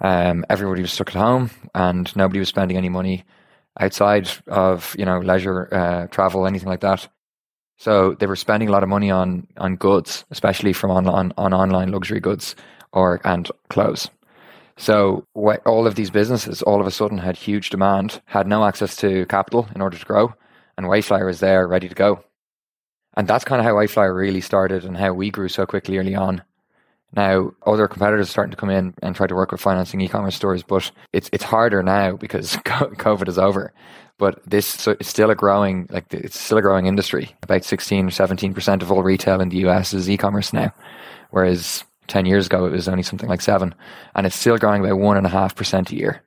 Um, 0.00 0.44
everybody 0.48 0.82
was 0.82 0.92
stuck 0.92 1.08
at 1.08 1.20
home, 1.20 1.50
and 1.74 2.14
nobody 2.16 2.38
was 2.38 2.48
spending 2.48 2.76
any 2.76 2.88
money 2.88 3.24
outside 3.78 4.28
of 4.46 4.94
you 4.98 5.04
know 5.04 5.18
leisure, 5.20 5.68
uh, 5.72 6.06
travel, 6.08 6.46
anything 6.46 6.68
like 6.68 6.80
that. 6.80 7.08
So 7.76 8.14
they 8.14 8.26
were 8.26 8.36
spending 8.36 8.68
a 8.68 8.72
lot 8.72 8.82
of 8.82 8.88
money 8.88 9.10
on 9.10 9.46
on 9.56 9.76
goods, 9.76 10.24
especially 10.30 10.72
from 10.72 10.90
on 10.90 11.06
on, 11.06 11.32
on 11.36 11.54
online 11.54 11.92
luxury 11.92 12.20
goods 12.20 12.56
or 12.92 13.20
and 13.24 13.50
clothes. 13.68 14.10
So 14.76 15.24
all 15.34 15.86
of 15.86 15.96
these 15.96 16.10
businesses 16.10 16.62
all 16.62 16.80
of 16.80 16.86
a 16.86 16.92
sudden 16.92 17.18
had 17.18 17.36
huge 17.36 17.70
demand, 17.70 18.22
had 18.26 18.46
no 18.46 18.64
access 18.64 18.94
to 18.96 19.26
capital 19.26 19.68
in 19.74 19.80
order 19.80 19.98
to 19.98 20.04
grow, 20.04 20.34
and 20.76 20.86
Wayflyer 20.86 21.26
was 21.26 21.40
there 21.40 21.66
ready 21.66 21.88
to 21.88 21.94
go. 21.94 22.22
And 23.16 23.26
that's 23.26 23.44
kind 23.44 23.60
of 23.60 23.64
how 23.64 23.74
Wayflyer 23.74 24.14
really 24.14 24.40
started 24.40 24.84
and 24.84 24.96
how 24.96 25.12
we 25.12 25.30
grew 25.30 25.48
so 25.48 25.66
quickly 25.66 25.98
early 25.98 26.14
on. 26.14 26.42
Now, 27.14 27.52
other 27.64 27.88
competitors 27.88 28.28
are 28.28 28.30
starting 28.30 28.50
to 28.50 28.56
come 28.56 28.70
in 28.70 28.94
and 29.02 29.16
try 29.16 29.26
to 29.26 29.34
work 29.34 29.50
with 29.50 29.60
financing 29.60 30.00
e-commerce 30.00 30.36
stores, 30.36 30.62
but 30.62 30.90
it's 31.12 31.30
it's 31.32 31.44
harder 31.44 31.82
now 31.82 32.16
because 32.16 32.56
COVID 32.56 33.28
is 33.28 33.38
over. 33.38 33.72
But 34.18 34.40
this 34.48 34.66
so 34.66 34.92
it's 34.92 35.08
still 35.08 35.30
a 35.30 35.34
growing 35.34 35.86
like 35.90 36.12
it's 36.12 36.38
still 36.38 36.58
a 36.58 36.62
growing 36.62 36.86
industry. 36.86 37.34
About 37.42 37.64
sixteen 37.64 38.06
or 38.06 38.10
seventeen 38.10 38.52
percent 38.52 38.82
of 38.82 38.92
all 38.92 39.02
retail 39.02 39.40
in 39.40 39.48
the 39.48 39.66
US 39.68 39.94
is 39.94 40.10
e-commerce 40.10 40.52
now, 40.52 40.72
whereas 41.30 41.84
ten 42.08 42.26
years 42.26 42.46
ago 42.46 42.66
it 42.66 42.72
was 42.72 42.88
only 42.88 43.02
something 43.02 43.28
like 43.28 43.40
seven, 43.40 43.74
and 44.14 44.26
it's 44.26 44.36
still 44.36 44.58
growing 44.58 44.82
by 44.82 44.92
one 44.92 45.16
and 45.16 45.26
a 45.26 45.30
half 45.30 45.56
percent 45.56 45.90
a 45.90 45.96
year. 45.96 46.22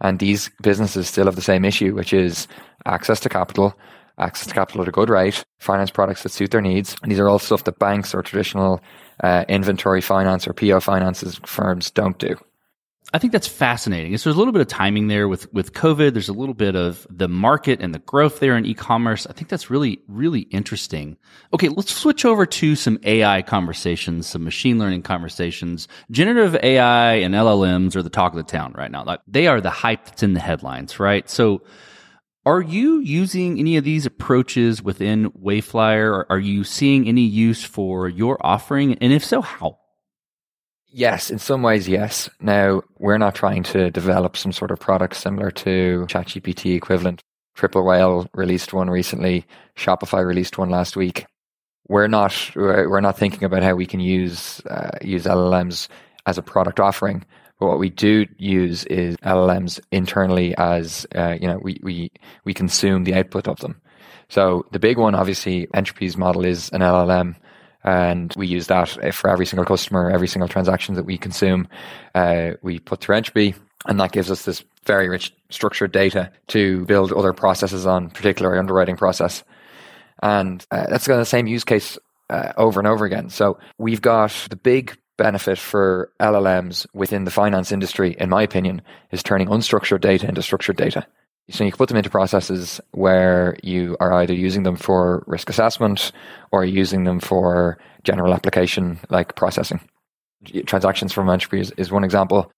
And 0.00 0.18
these 0.18 0.50
businesses 0.62 1.08
still 1.08 1.26
have 1.26 1.36
the 1.36 1.42
same 1.42 1.64
issue, 1.64 1.94
which 1.94 2.12
is 2.12 2.46
access 2.86 3.20
to 3.20 3.28
capital, 3.28 3.78
access 4.18 4.46
to 4.46 4.54
capital 4.54 4.82
at 4.82 4.88
a 4.88 4.92
good 4.92 5.10
rate, 5.10 5.44
finance 5.58 5.90
products 5.90 6.22
that 6.22 6.30
suit 6.30 6.50
their 6.50 6.62
needs. 6.62 6.96
And 7.02 7.10
these 7.10 7.20
are 7.20 7.28
all 7.28 7.38
stuff 7.38 7.64
that 7.64 7.78
banks 7.78 8.14
or 8.14 8.22
traditional 8.22 8.80
uh, 9.22 9.44
inventory 9.48 10.00
finance 10.00 10.46
or 10.46 10.52
PO 10.52 10.80
finances 10.80 11.40
firms 11.44 11.90
don't 11.90 12.18
do. 12.18 12.36
I 13.12 13.18
think 13.18 13.32
that's 13.32 13.48
fascinating. 13.48 14.16
So 14.16 14.30
there's 14.30 14.36
a 14.36 14.38
little 14.38 14.52
bit 14.52 14.62
of 14.62 14.68
timing 14.68 15.08
there 15.08 15.26
with, 15.26 15.52
with 15.52 15.72
COVID. 15.72 16.12
There's 16.12 16.28
a 16.28 16.32
little 16.32 16.54
bit 16.54 16.76
of 16.76 17.08
the 17.10 17.26
market 17.26 17.80
and 17.80 17.92
the 17.92 17.98
growth 17.98 18.38
there 18.38 18.56
in 18.56 18.64
e-commerce. 18.64 19.26
I 19.26 19.32
think 19.32 19.48
that's 19.48 19.68
really, 19.68 20.00
really 20.06 20.42
interesting. 20.42 21.16
Okay. 21.52 21.68
Let's 21.68 21.92
switch 21.92 22.24
over 22.24 22.46
to 22.46 22.76
some 22.76 23.00
AI 23.02 23.42
conversations, 23.42 24.28
some 24.28 24.44
machine 24.44 24.78
learning 24.78 25.02
conversations. 25.02 25.88
Generative 26.12 26.54
AI 26.62 27.14
and 27.14 27.34
LLMs 27.34 27.96
are 27.96 28.02
the 28.02 28.10
talk 28.10 28.32
of 28.32 28.36
the 28.36 28.44
town 28.44 28.74
right 28.76 28.90
now. 28.92 29.02
Like 29.04 29.20
they 29.26 29.48
are 29.48 29.60
the 29.60 29.70
hype 29.70 30.04
that's 30.04 30.22
in 30.22 30.34
the 30.34 30.40
headlines, 30.40 31.00
right? 31.00 31.28
So 31.28 31.62
are 32.46 32.60
you 32.60 33.00
using 33.00 33.58
any 33.58 33.76
of 33.76 33.84
these 33.84 34.06
approaches 34.06 34.82
within 34.82 35.30
Wayflyer? 35.32 36.10
Or 36.10 36.26
are 36.30 36.38
you 36.38 36.64
seeing 36.64 37.06
any 37.06 37.22
use 37.22 37.62
for 37.62 38.08
your 38.08 38.38
offering? 38.44 38.94
And 38.98 39.12
if 39.12 39.24
so, 39.24 39.42
how? 39.42 39.78
Yes, 40.92 41.30
in 41.30 41.38
some 41.38 41.62
ways, 41.62 41.88
yes. 41.88 42.28
Now, 42.40 42.82
we're 42.98 43.18
not 43.18 43.34
trying 43.34 43.62
to 43.64 43.90
develop 43.90 44.36
some 44.36 44.52
sort 44.52 44.70
of 44.70 44.80
product 44.80 45.16
similar 45.16 45.50
to 45.52 46.06
ChatGPT 46.08 46.74
equivalent. 46.74 47.22
Triple 47.54 47.84
Whale 47.84 48.28
released 48.34 48.72
one 48.72 48.90
recently. 48.90 49.46
Shopify 49.76 50.24
released 50.24 50.58
one 50.58 50.70
last 50.70 50.96
week. 50.96 51.26
We're 51.88 52.08
not 52.08 52.34
we're 52.54 53.00
not 53.00 53.18
thinking 53.18 53.44
about 53.44 53.62
how 53.62 53.74
we 53.74 53.86
can 53.86 54.00
use 54.00 54.60
uh, 54.66 54.90
use 55.02 55.24
LLMs 55.24 55.88
as 56.26 56.38
a 56.38 56.42
product 56.42 56.80
offering. 56.80 57.24
But 57.60 57.66
what 57.66 57.78
we 57.78 57.90
do 57.90 58.26
use 58.38 58.84
is 58.84 59.16
LLMs 59.18 59.80
internally 59.92 60.56
as, 60.56 61.06
uh, 61.14 61.36
you 61.38 61.46
know, 61.46 61.58
we, 61.62 61.78
we, 61.82 62.10
we 62.44 62.54
consume 62.54 63.04
the 63.04 63.14
output 63.14 63.46
of 63.46 63.60
them. 63.60 63.80
So 64.30 64.64
the 64.72 64.78
big 64.78 64.96
one, 64.96 65.14
obviously, 65.14 65.66
Ntropy's 65.74 66.16
model 66.16 66.46
is 66.46 66.70
an 66.70 66.80
LLM. 66.80 67.36
And 67.84 68.32
we 68.36 68.46
use 68.46 68.66
that 68.68 69.14
for 69.14 69.28
every 69.28 69.44
single 69.44 69.66
customer, 69.66 70.10
every 70.10 70.28
single 70.28 70.48
transaction 70.48 70.94
that 70.94 71.04
we 71.04 71.18
consume. 71.18 71.68
Uh, 72.14 72.52
we 72.62 72.78
put 72.78 73.00
through 73.00 73.16
Ntropy, 73.16 73.54
and 73.86 74.00
that 74.00 74.12
gives 74.12 74.30
us 74.30 74.44
this 74.44 74.64
very 74.86 75.08
rich 75.08 75.34
structured 75.50 75.92
data 75.92 76.30
to 76.48 76.84
build 76.86 77.12
other 77.12 77.32
processes 77.32 77.86
on, 77.86 78.10
particularly 78.10 78.58
underwriting 78.58 78.96
process. 78.96 79.44
And 80.22 80.64
uh, 80.70 80.86
that's 80.88 81.06
got 81.06 81.16
the 81.16 81.24
same 81.24 81.46
use 81.46 81.64
case 81.64 81.98
uh, 82.30 82.52
over 82.56 82.80
and 82.80 82.86
over 82.86 83.04
again. 83.04 83.28
So 83.30 83.58
we've 83.78 84.02
got 84.02 84.30
the 84.48 84.56
big 84.56 84.96
benefit 85.20 85.58
for 85.58 86.10
LLMs 86.18 86.86
within 86.94 87.24
the 87.24 87.30
finance 87.30 87.72
industry, 87.72 88.16
in 88.18 88.30
my 88.30 88.42
opinion, 88.42 88.80
is 89.12 89.22
turning 89.22 89.48
unstructured 89.48 90.00
data 90.00 90.26
into 90.26 90.42
structured 90.42 90.78
data. 90.78 91.06
So 91.50 91.62
you 91.62 91.70
can 91.70 91.76
put 91.76 91.88
them 91.88 91.98
into 91.98 92.08
processes 92.08 92.80
where 92.92 93.56
you 93.62 93.98
are 94.00 94.14
either 94.14 94.32
using 94.32 94.62
them 94.62 94.76
for 94.76 95.22
risk 95.26 95.50
assessment 95.50 96.12
or 96.52 96.64
using 96.64 97.04
them 97.04 97.20
for 97.20 97.76
general 98.02 98.32
application 98.32 98.98
like 99.10 99.36
processing. 99.36 99.80
Transactions 100.64 101.12
from 101.12 101.26
Ntropy 101.26 101.60
is, 101.60 101.70
is 101.76 101.92
one 101.92 102.04
example. 102.04 102.50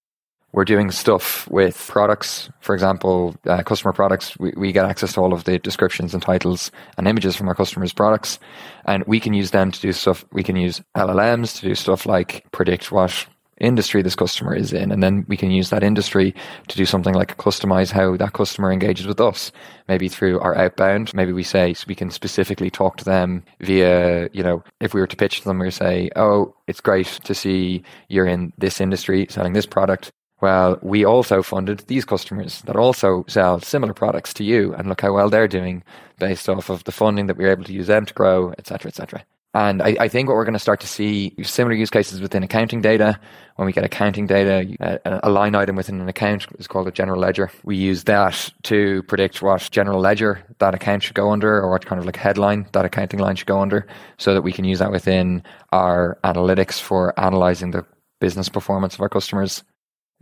We're 0.53 0.65
doing 0.65 0.91
stuff 0.91 1.49
with 1.51 1.87
products, 1.89 2.51
for 2.61 2.75
example, 2.75 3.35
uh, 3.47 3.63
customer 3.63 3.93
products. 3.93 4.39
We, 4.39 4.53
we 4.57 4.73
get 4.73 4.85
access 4.85 5.15
to 5.15 5.21
all 5.21 5.33
of 5.33 5.45
the 5.45 5.59
descriptions 5.59 6.13
and 6.13 6.23
titles 6.23 6.71
and 6.99 7.09
images 7.09 7.37
from 7.37 7.49
our 7.49 7.55
customers' 7.55 7.93
products, 7.93 8.39
and 8.85 9.03
we 9.07 9.19
can 9.19 9.33
use 9.33 9.51
them 9.51 9.71
to 9.71 9.81
do 9.81 9.93
stuff. 9.93 10.25
We 10.33 10.43
can 10.43 10.57
use 10.57 10.83
LLMs 10.97 11.59
to 11.61 11.69
do 11.69 11.75
stuff 11.75 12.07
like 12.07 12.45
predict 12.53 12.93
what 12.93 13.27
industry 13.63 14.03
this 14.03 14.17
customer 14.17 14.55
is 14.55 14.73
in. 14.73 14.91
And 14.91 15.03
then 15.03 15.25
we 15.29 15.37
can 15.37 15.51
use 15.51 15.71
that 15.71 15.85
industry 15.85 16.35
to 16.69 16.77
do 16.77 16.85
something 16.85 17.15
like 17.15 17.37
customize 17.39 17.91
how 17.91 18.17
that 18.17 18.33
customer 18.33 18.73
engages 18.73 19.07
with 19.07 19.21
us. 19.21 19.53
Maybe 19.89 20.09
through 20.09 20.41
our 20.41 20.57
outbound. 20.57 21.15
Maybe 21.15 21.33
we 21.33 21.45
say 21.45 21.75
we 21.87 21.95
can 21.95 22.11
specifically 22.11 22.71
talk 22.71 22.97
to 22.99 23.05
them 23.05 23.45
via, 23.61 24.29
you 24.33 24.43
know, 24.43 24.65
if 24.81 24.95
we 24.95 25.01
were 25.01 25.07
to 25.07 25.17
pitch 25.17 25.41
to 25.41 25.45
them, 25.45 25.61
we 25.61 25.71
say, 25.71 26.11
Oh, 26.17 26.55
it's 26.67 26.81
great 26.81 27.07
to 27.25 27.35
see 27.35 27.85
you're 28.09 28.27
in 28.27 28.53
this 28.59 28.81
industry 28.81 29.27
selling 29.31 29.53
this 29.53 29.67
product. 29.67 30.13
Well, 30.43 30.77
we 30.83 31.05
also 31.05 31.41
funded 31.41 31.85
these 31.87 32.05
customers 32.05 32.63
that 32.63 32.75
also 32.75 33.25
sell 33.29 33.61
similar 33.61 33.95
products 33.95 34.35
to 34.35 34.45
you 34.45 34.75
and 34.75 34.89
look 34.89 35.01
how 35.01 35.13
well 35.13 35.31
they're 35.31 35.47
doing 35.47 35.85
based 36.19 36.49
off 36.49 36.69
of 36.69 36.83
the 36.83 36.91
funding 36.91 37.29
that 37.29 37.37
we 37.37 37.45
we're 37.45 37.53
able 37.53 37.63
to 37.63 37.73
use 37.73 37.87
them 37.87 38.05
to 38.07 38.13
grow, 38.13 38.53
et 38.59 38.67
cetera, 38.67 38.89
et 38.89 38.97
cetera. 38.97 39.25
And 39.55 39.81
I, 39.83 39.97
I, 40.01 40.09
think 40.09 40.29
what 40.29 40.35
we're 40.35 40.47
going 40.47 40.55
to 40.55 40.59
start 40.59 40.81
to 40.81 40.89
see 40.89 41.35
similar 41.43 41.77
use 41.77 41.91
cases 41.91 42.21
within 42.21 42.43
accounting 42.43 42.81
data. 42.81 43.21
When 43.57 43.67
we 43.67 43.73
get 43.73 43.85
accounting 43.85 44.27
data, 44.27 44.67
a, 44.81 45.21
a, 45.25 45.31
line 45.31 45.55
item 45.55 45.77
within 45.77 46.01
an 46.01 46.09
account 46.09 46.47
is 46.59 46.67
called 46.67 46.89
a 46.89 46.91
general 46.91 47.21
ledger. 47.21 47.51
We 47.63 47.77
use 47.77 48.05
that 48.05 48.51
to 48.65 49.03
predict 49.05 49.43
what 49.43 49.69
general 49.71 50.01
ledger 50.01 50.43
that 50.59 50.75
account 50.75 51.03
should 51.05 51.15
go 51.15 51.31
under 51.31 51.61
or 51.61 51.71
what 51.71 51.87
kind 51.87 52.01
of 52.01 52.07
like 52.07 52.17
headline 52.17 52.67
that 52.73 52.87
accounting 52.87 53.21
line 53.21 53.37
should 53.37 53.47
go 53.47 53.61
under 53.61 53.87
so 54.17 54.33
that 54.35 54.43
we 54.43 54.53
can 54.53 54.65
use 54.65 54.81
that 54.81 54.91
within 54.91 55.45
our 55.71 56.19
analytics 56.25 56.81
for 56.81 57.19
analyzing 57.21 57.73
the 57.73 57.85
business 58.21 58.49
performance 58.49 58.95
of 58.95 59.03
our 59.03 59.09
customers. 59.09 59.63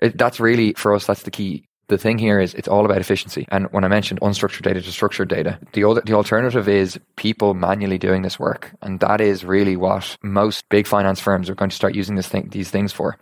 It, 0.00 0.18
that's 0.18 0.40
really, 0.40 0.72
for 0.74 0.94
us, 0.94 1.06
that's 1.06 1.22
the 1.22 1.30
key 1.30 1.68
the 1.90 1.98
thing 1.98 2.16
here 2.16 2.40
is 2.40 2.54
it's 2.54 2.68
all 2.68 2.86
about 2.86 3.00
efficiency. 3.00 3.46
And 3.50 3.66
when 3.72 3.84
I 3.84 3.88
mentioned 3.88 4.20
unstructured 4.20 4.62
data 4.62 4.80
to 4.80 4.92
structured 4.92 5.28
data, 5.28 5.58
the 5.72 5.84
other, 5.84 6.00
the 6.00 6.14
alternative 6.14 6.68
is 6.68 6.98
people 7.16 7.52
manually 7.52 7.98
doing 7.98 8.22
this 8.22 8.38
work. 8.38 8.70
And 8.80 9.00
that 9.00 9.20
is 9.20 9.44
really 9.44 9.76
what 9.76 10.16
most 10.22 10.68
big 10.70 10.86
finance 10.86 11.20
firms 11.20 11.50
are 11.50 11.54
going 11.54 11.68
to 11.68 11.76
start 11.76 11.94
using 11.94 12.14
this 12.14 12.28
thing, 12.28 12.48
these 12.50 12.70
things 12.70 12.92
for. 12.92 13.18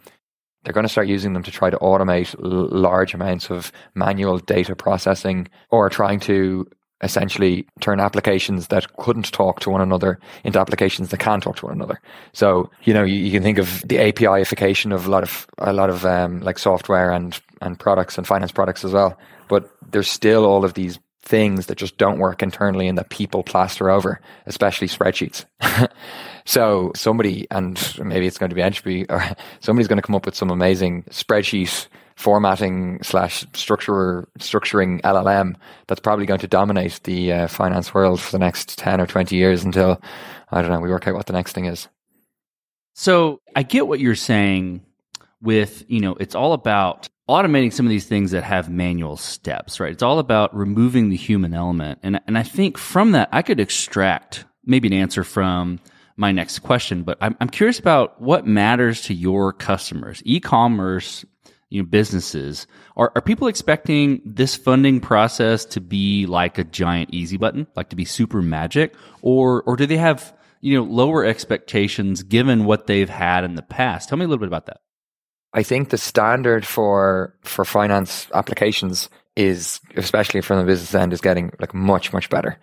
They're 0.63 0.73
going 0.73 0.87
to 0.87 0.93
start 0.93 1.09
using 1.09 1.33
them 1.33 1.43
to 1.45 1.51
try 1.51 1.71
to 1.71 1.79
automate 1.79 2.35
l- 2.45 2.69
large 2.69 3.15
amounts 3.15 3.51
of 3.51 3.73
manual 3.95 4.39
data 4.39 4.77
processing 4.77 5.49
or 5.71 5.89
trying 5.89 6.21
to 6.21 6.69
essentially 7.03 7.67
turn 7.81 8.01
applications 8.01 8.69
that 8.69 8.97
couldn't 8.97 9.33
talk 9.33 9.61
to 9.61 9.71
one 9.71 9.81
another 9.81 10.19
into 10.45 10.59
applications 10.59 11.11
that 11.11 11.19
can 11.19 11.41
talk 11.41 11.57
to 11.57 11.67
one 11.67 11.75
another. 11.75 12.01
So, 12.33 12.71
you 12.85 12.93
know, 12.93 13.05
you, 13.05 13.17
you 13.17 13.31
can 13.31 13.43
think 13.43 13.59
of 13.59 13.83
the 13.87 13.97
APIification 13.97 14.93
of 14.93 15.07
a 15.07 15.11
lot 15.11 15.23
of, 15.23 15.47
a 15.59 15.73
lot 15.73 15.91
of, 15.91 16.05
um, 16.05 16.41
like 16.41 16.59
software 16.59 17.13
and, 17.13 17.39
and 17.61 17.79
products 17.79 18.19
and 18.19 18.27
finance 18.27 18.53
products 18.53 18.85
as 18.85 18.93
well. 18.93 19.17
But 19.49 19.71
there's 19.91 20.11
still 20.11 20.45
all 20.45 20.65
of 20.65 20.75
these 20.75 20.99
things 21.23 21.67
that 21.67 21.77
just 21.77 21.99
don't 21.99 22.19
work 22.19 22.43
internally 22.43 22.89
and 22.89 22.97
that 22.99 23.11
people 23.11 23.43
plaster 23.43 23.91
over, 23.91 24.21
especially 24.47 24.89
spreadsheets. 24.89 25.45
so 26.45 26.91
somebody, 26.97 27.47
and 27.51 27.95
maybe 28.03 28.27
it's 28.27 28.39
going 28.39 28.51
to 28.51 28.57
be 28.57 28.63
Ntropy, 28.63 29.07
or 29.11 29.37
somebody's 29.61 29.89
going 29.89 29.99
to 29.99 30.03
come 30.07 30.17
up 30.17 30.27
with 30.27 30.35
some 30.35 30.51
amazing 30.51 31.05
spreadsheet 31.05 31.87
formatting 32.19 33.01
slash 33.05 33.45
structuring 33.53 35.01
LLM 35.03 35.55
that's 35.87 36.01
probably 36.01 36.27
going 36.27 36.41
to 36.41 36.49
dominate 36.49 36.99
the 37.05 37.33
uh, 37.33 37.47
finance 37.47 37.95
world 37.95 38.21
for 38.21 38.33
the 38.33 38.41
next 38.41 38.77
10 38.77 39.01
or 39.01 39.07
20 39.07 39.37
years 39.37 39.63
until 39.63 40.03
I 40.51 40.61
don't 40.61 40.73
know 40.73 40.81
we 40.81 40.91
work 40.91 41.07
out 41.07 41.15
what 41.15 41.27
the 41.27 41.33
next 41.33 41.53
thing 41.53 41.67
is. 41.67 41.87
So 42.95 43.41
I 43.55 43.63
get 43.63 43.87
what 43.87 44.01
you're 44.01 44.17
saying 44.17 44.85
with, 45.41 45.85
you 45.87 46.01
know, 46.01 46.17
it's 46.19 46.35
all 46.35 46.55
about 46.55 47.09
automating 47.29 47.73
some 47.73 47.87
of 47.87 47.91
these 47.91 48.07
things 48.07 48.33
that 48.33 48.43
have 48.43 48.69
manual 48.69 49.17
steps, 49.17 49.79
right? 49.79 49.93
It's 49.93 50.03
all 50.03 50.19
about 50.19 50.53
removing 50.57 51.11
the 51.11 51.17
human 51.17 51.55
element. 51.55 52.01
And 52.03 52.21
and 52.27 52.37
I 52.37 52.43
think 52.43 52.79
from 52.79 53.13
that 53.13 53.29
I 53.31 53.43
could 53.43 53.61
extract 53.61 54.45
maybe 54.65 54.89
an 54.89 54.95
answer 54.95 55.23
from 55.23 55.79
my 56.17 56.33
next 56.33 56.59
question, 56.59 57.05
but 57.05 57.17
I'm, 57.21 57.37
I'm 57.41 57.49
curious 57.49 57.79
about 57.79 58.21
what 58.21 58.45
matters 58.45 59.03
to 59.03 59.15
your 59.15 59.53
customers. 59.53 60.21
E-commerce 60.25 61.25
you 61.71 61.83
know, 61.83 61.89
businesses. 61.89 62.67
Are, 62.97 63.13
are 63.15 63.23
people 63.23 63.49
expecting 63.49 64.21
this 64.25 64.57
funding 64.57 65.01
process 65.01 65.65
to 65.67 65.81
be 65.81 66.27
like 66.27 66.59
a 66.59 66.65
giant 66.65 67.11
easy 67.13 67.37
button, 67.37 67.67
like 67.77 67.91
to 67.91 67.97
be 67.97 68.05
super 68.05 68.43
magic, 68.43 68.95
or 69.23 69.63
or 69.63 69.77
do 69.77 69.87
they 69.87 69.97
have 69.97 70.35
you 70.61 70.77
know 70.77 70.85
lower 70.85 71.25
expectations 71.25 72.23
given 72.23 72.65
what 72.65 72.87
they've 72.87 73.09
had 73.09 73.45
in 73.45 73.55
the 73.55 73.63
past? 73.63 74.09
Tell 74.09 74.19
me 74.19 74.25
a 74.25 74.29
little 74.29 74.41
bit 74.41 74.49
about 74.49 74.67
that. 74.67 74.81
I 75.53 75.63
think 75.63 75.91
the 75.91 75.99
standard 75.99 76.67
for 76.67 77.35
for 77.43 77.65
finance 77.65 78.29
applications 78.35 79.09
is, 79.37 79.81
especially 79.97 80.41
from 80.41 80.59
the 80.59 80.65
business 80.65 80.95
end, 80.95 81.13
is 81.13 81.21
getting 81.21 81.53
like 81.61 81.75
much 81.75 82.13
much 82.13 82.31
better. 82.31 82.59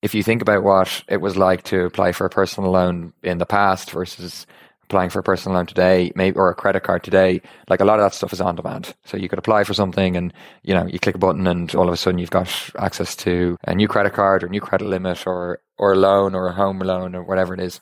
If 0.00 0.14
you 0.14 0.22
think 0.22 0.42
about 0.42 0.62
what 0.62 1.02
it 1.08 1.20
was 1.20 1.36
like 1.36 1.64
to 1.64 1.84
apply 1.84 2.12
for 2.12 2.24
a 2.24 2.30
personal 2.30 2.70
loan 2.70 3.12
in 3.22 3.38
the 3.38 3.46
past 3.46 3.90
versus 3.90 4.46
applying 4.88 5.10
for 5.10 5.18
a 5.18 5.22
personal 5.22 5.56
loan 5.56 5.66
today, 5.66 6.10
maybe 6.14 6.36
or 6.36 6.48
a 6.48 6.54
credit 6.54 6.82
card 6.82 7.04
today, 7.04 7.42
like 7.68 7.80
a 7.80 7.84
lot 7.84 7.98
of 7.98 8.04
that 8.04 8.14
stuff 8.14 8.32
is 8.32 8.40
on 8.40 8.56
demand. 8.56 8.94
So 9.04 9.18
you 9.18 9.28
could 9.28 9.38
apply 9.38 9.64
for 9.64 9.74
something 9.74 10.16
and 10.16 10.32
you 10.62 10.72
know, 10.72 10.86
you 10.86 10.98
click 10.98 11.14
a 11.14 11.18
button 11.18 11.46
and 11.46 11.74
all 11.74 11.88
of 11.88 11.92
a 11.92 11.96
sudden 11.96 12.18
you've 12.18 12.30
got 12.30 12.48
access 12.78 13.14
to 13.16 13.58
a 13.64 13.74
new 13.74 13.86
credit 13.86 14.14
card 14.14 14.42
or 14.42 14.48
new 14.48 14.60
credit 14.60 14.86
limit 14.86 15.26
or 15.26 15.60
or 15.76 15.92
a 15.92 15.96
loan 15.96 16.34
or 16.34 16.48
a 16.48 16.54
home 16.54 16.78
loan 16.78 17.14
or 17.14 17.22
whatever 17.22 17.52
it 17.52 17.60
is. 17.60 17.80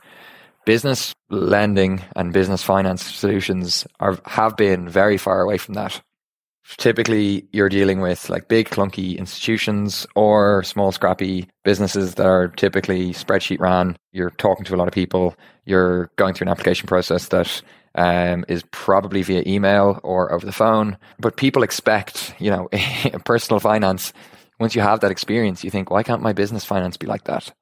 Business 0.65 1.15
lending 1.31 2.03
and 2.17 2.33
business 2.33 2.63
finance 2.63 3.05
solutions 3.05 3.87
are 4.01 4.19
have 4.25 4.57
been 4.57 4.89
very 4.89 5.17
far 5.17 5.41
away 5.41 5.59
from 5.59 5.75
that 5.75 6.03
typically 6.79 7.47
you're 7.53 7.69
dealing 7.69 8.01
with 8.01 8.29
like 8.29 8.49
big 8.49 8.69
clunky 8.69 9.17
institutions 9.17 10.07
or 10.15 10.63
small 10.65 10.93
scrappy 10.93 11.49
businesses 11.65 12.15
that 12.17 12.27
are 12.27 12.49
typically 12.49 13.13
spreadsheet 13.13 13.61
ran. 13.61 13.97
You're 14.13 14.31
talking 14.31 14.65
to 14.65 14.75
a 14.75 14.77
lot 14.77 14.89
of 14.89 14.95
people. 14.95 15.37
You're 15.65 16.11
going 16.17 16.35
through 16.35 16.47
an 16.47 16.51
application 16.51 16.87
process 16.87 17.29
that 17.29 17.63
um, 17.95 18.45
is 18.49 18.65
probably 18.73 19.23
via 19.23 19.43
email 19.47 20.01
or 20.03 20.33
over 20.33 20.45
the 20.45 20.53
phone. 20.53 20.99
But 21.19 21.37
people 21.37 21.63
expect 21.63 22.35
you 22.39 22.51
know 22.51 22.69
personal 23.25 23.61
finance. 23.61 24.13
Once 24.59 24.75
you 24.75 24.81
have 24.81 25.01
that 25.01 25.11
experience 25.11 25.63
you 25.63 25.71
think 25.71 25.91
why 25.91 26.03
can't 26.03 26.23
my 26.23 26.33
business 26.33 26.65
finance 26.65 26.97
be 26.97 27.07
like 27.07 27.25
that? 27.25 27.53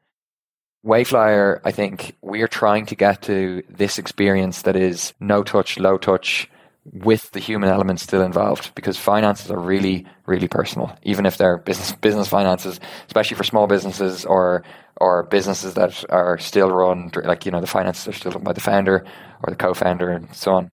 Wayflyer, 0.84 1.61
I 1.64 1.73
think 1.73 2.14
we're 2.20 2.49
trying 2.49 2.84
to 2.87 2.94
get 2.94 3.23
to 3.23 3.62
this 3.70 3.99
experience 3.99 4.62
that 4.62 4.76
is 4.76 5.14
no 5.18 5.42
touch, 5.42 5.78
low 5.78 5.96
touch, 5.96 6.50
with 6.93 7.31
the 7.31 7.41
human 7.41 7.71
element 7.71 7.99
still 7.99 8.23
involved 8.23 8.75
because 8.75 8.99
finances 8.99 9.50
are 9.50 9.59
really 9.59 10.07
really 10.26 10.49
personal. 10.49 10.97
Even 11.03 11.26
if 11.26 11.38
they're 11.38 11.59
business 11.59 11.93
business 12.00 12.29
finances 12.29 12.79
especially 13.07 13.37
for 13.37 13.45
small 13.45 13.67
businesses 13.67 14.25
or 14.25 14.64
or 15.00 15.25
businesses 15.25 15.75
that 15.75 16.05
are 16.11 16.38
still 16.38 16.71
run 16.71 17.11
like 17.25 17.47
you 17.47 17.53
know 17.53 17.61
the 17.61 17.67
finances 17.67 18.07
are 18.09 18.12
still 18.12 18.33
by 18.38 18.53
the 18.53 18.61
founder 18.61 19.05
or 19.43 19.50
the 19.50 19.57
co-founder 19.57 20.11
and 20.11 20.35
so 20.35 20.53
on. 20.53 20.71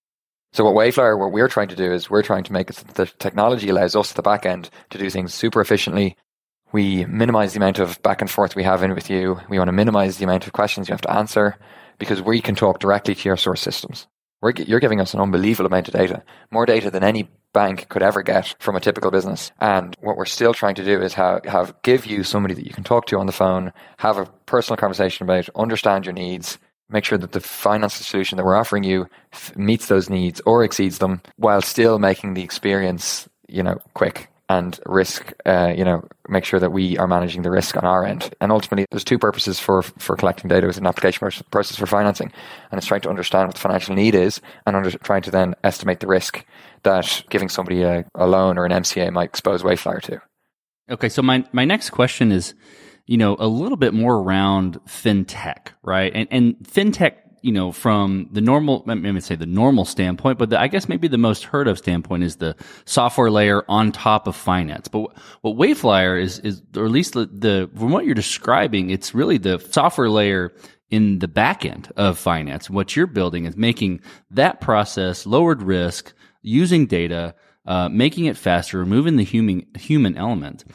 So 0.54 0.66
what 0.66 0.76
Wayflyer 0.76 1.18
what 1.18 1.32
we're 1.32 1.48
trying 1.48 1.70
to 1.70 1.76
do 1.76 1.92
is 1.94 2.10
we're 2.10 2.24
trying 2.24 2.44
to 2.44 2.54
make 2.54 2.70
it 2.70 2.76
so 2.76 2.86
the 2.94 3.06
technology 3.06 3.70
allows 3.70 3.96
us 3.96 4.12
the 4.12 4.22
back 4.22 4.46
end 4.46 4.70
to 4.90 4.98
do 4.98 5.10
things 5.10 5.34
super 5.34 5.62
efficiently. 5.62 6.18
We 6.74 7.06
minimize 7.06 7.54
the 7.54 7.60
amount 7.60 7.80
of 7.80 8.02
back 8.02 8.22
and 8.22 8.30
forth 8.30 8.56
we 8.56 8.64
have 8.64 8.82
in 8.84 8.94
with 8.94 9.10
you. 9.10 9.40
We 9.50 9.58
want 9.58 9.68
to 9.68 9.74
minimize 9.74 10.18
the 10.18 10.24
amount 10.24 10.48
of 10.48 10.54
questions 10.54 10.88
you 10.88 10.94
have 10.94 11.02
to 11.02 11.12
answer 11.12 11.58
because 12.00 12.22
we 12.22 12.42
can 12.42 12.56
talk 12.56 12.80
directly 12.80 13.14
to 13.14 13.30
your 13.30 13.38
source 13.38 13.62
systems 13.62 14.08
we're, 14.42 14.52
you're 14.52 14.80
giving 14.80 15.00
us 15.00 15.14
an 15.14 15.20
unbelievable 15.20 15.68
amount 15.68 15.88
of 15.88 15.94
data, 15.94 16.24
more 16.52 16.66
data 16.66 16.92
than 16.92 17.04
any 17.04 17.30
bank 17.54 17.88
could 17.90 18.02
ever 18.02 18.24
get 18.24 18.56
from 18.60 18.76
a 18.76 18.80
typical 18.80 19.12
business. 19.12 19.52
And 19.60 19.96
what 20.00 20.18
we're 20.18 20.26
still 20.26 20.54
trying 20.54 20.76
to 20.76 20.84
do 20.84 21.02
is 21.02 21.14
have, 21.14 21.46
have 21.46 21.76
give 21.84 22.06
you 22.06 22.24
somebody 22.24 22.54
that 22.56 22.66
you 22.66 22.74
can 22.74 22.84
talk 22.84 23.06
to 23.08 23.20
on 23.20 23.26
the 23.26 23.32
phone, 23.32 23.72
have 23.98 24.18
a 24.18 24.26
personal 24.46 24.78
conversation 24.78 25.24
about, 25.24 25.50
understand 25.56 26.06
your 26.06 26.14
needs, 26.14 26.58
make 26.90 27.06
sure 27.06 27.18
that 27.18 27.34
the 27.34 27.40
financial 27.40 28.04
solution 28.04 28.38
that 28.38 28.46
we're 28.46 28.56
offering 28.56 28.84
you 28.84 29.08
f- 29.32 29.56
meets 29.56 29.88
those 29.88 30.10
needs 30.10 30.42
or 30.46 30.64
exceeds 30.64 30.98
them 30.98 31.22
while 31.38 31.62
still 31.62 32.00
making 32.00 32.34
the 32.34 32.44
experience, 32.44 33.30
you 33.48 33.64
know, 33.64 33.78
quick 33.94 34.31
and 34.58 34.80
risk, 34.86 35.34
uh, 35.46 35.74
you 35.76 35.86
know, 35.86 36.04
make 36.28 36.44
sure 36.44 36.60
that 36.60 36.72
we 36.72 36.98
are 36.98 37.08
managing 37.08 37.42
the 37.42 37.52
risk 37.52 37.78
on 37.78 37.86
our 37.86 38.06
end. 38.06 38.34
And 38.42 38.52
ultimately, 38.52 38.86
there's 38.92 39.04
two 39.04 39.18
purposes 39.18 39.60
for, 39.60 39.82
for 39.82 40.16
collecting 40.18 40.50
data 40.50 40.68
within 40.68 40.84
an 40.84 40.88
application 40.88 41.32
process 41.52 41.78
for 41.78 41.86
financing. 41.86 42.32
And 42.70 42.78
it's 42.78 42.88
trying 42.88 43.02
to 43.02 43.10
understand 43.10 43.48
what 43.48 43.56
the 43.56 43.62
financial 43.62 43.96
need 43.96 44.14
is 44.14 44.42
and 44.66 44.76
under, 44.76 44.92
trying 44.92 45.22
to 45.24 45.32
then 45.32 45.56
estimate 45.64 46.02
the 46.02 46.08
risk 46.08 46.46
that 46.84 47.24
giving 47.30 47.50
somebody 47.50 47.84
a, 47.84 48.06
a 48.16 48.28
loan 48.28 48.58
or 48.58 48.66
an 48.66 48.72
MCA 48.72 49.12
might 49.12 49.30
expose 49.30 49.64
Wayflyer 49.64 50.02
to. 50.04 50.22
Okay. 50.90 51.10
So 51.10 51.22
my, 51.22 51.46
my 51.54 51.64
next 51.64 51.92
question 51.92 52.32
is, 52.32 52.54
you 53.08 53.18
know, 53.18 53.38
a 53.40 53.48
little 53.48 53.78
bit 53.78 53.94
more 53.94 54.18
around 54.18 54.80
fintech, 54.86 55.70
right? 55.84 56.12
And, 56.14 56.28
and 56.30 56.56
fintech 56.60 57.21
you 57.42 57.52
know, 57.52 57.72
from 57.72 58.28
the 58.32 58.42
normal, 58.42 58.84
let 58.86 58.96
me 58.96 59.20
say 59.20 59.36
the 59.36 59.46
normal 59.46 59.86
standpoint, 59.86 60.38
but 60.38 60.50
the, 60.52 60.60
I 60.60 60.68
guess 60.68 60.88
maybe 60.88 61.08
the 61.08 61.18
most 61.18 61.44
heard 61.44 61.68
of 61.68 61.78
standpoint 61.78 62.24
is 62.24 62.36
the 62.36 62.56
software 62.86 63.32
layer 63.32 63.64
on 63.68 63.92
top 63.92 64.28
of 64.28 64.36
finance. 64.36 64.88
But 64.88 65.12
what 65.42 65.56
Wayflyer 65.56 66.22
is, 66.22 66.40
is, 66.40 66.62
or 66.76 66.86
at 66.86 66.92
least 66.92 67.14
the, 67.14 67.26
the 67.26 67.70
from 67.76 67.92
what 67.92 68.06
you're 68.06 68.16
describing, 68.16 68.90
it's 68.90 69.16
really 69.16 69.38
the 69.38 69.60
software 69.72 70.10
layer 70.10 70.54
in 70.92 71.20
the 71.20 71.28
back 71.28 71.66
end 71.66 71.92
of 71.96 72.20
finance. 72.20 72.70
What 72.70 72.96
you're 72.96 73.08
building 73.08 73.46
is 73.46 73.58
making 73.58 74.02
that 74.30 74.62
process 74.62 75.26
lowered 75.26 75.64
risk, 75.64 76.14
using 76.44 76.86
data, 76.86 77.34
uh, 77.66 77.90
making 77.90 78.26
it 78.26 78.38
faster, 78.38 78.78
removing 78.78 79.16
the 79.16 79.24
human 79.24 79.66
human 79.78 80.18
element. 80.18 80.66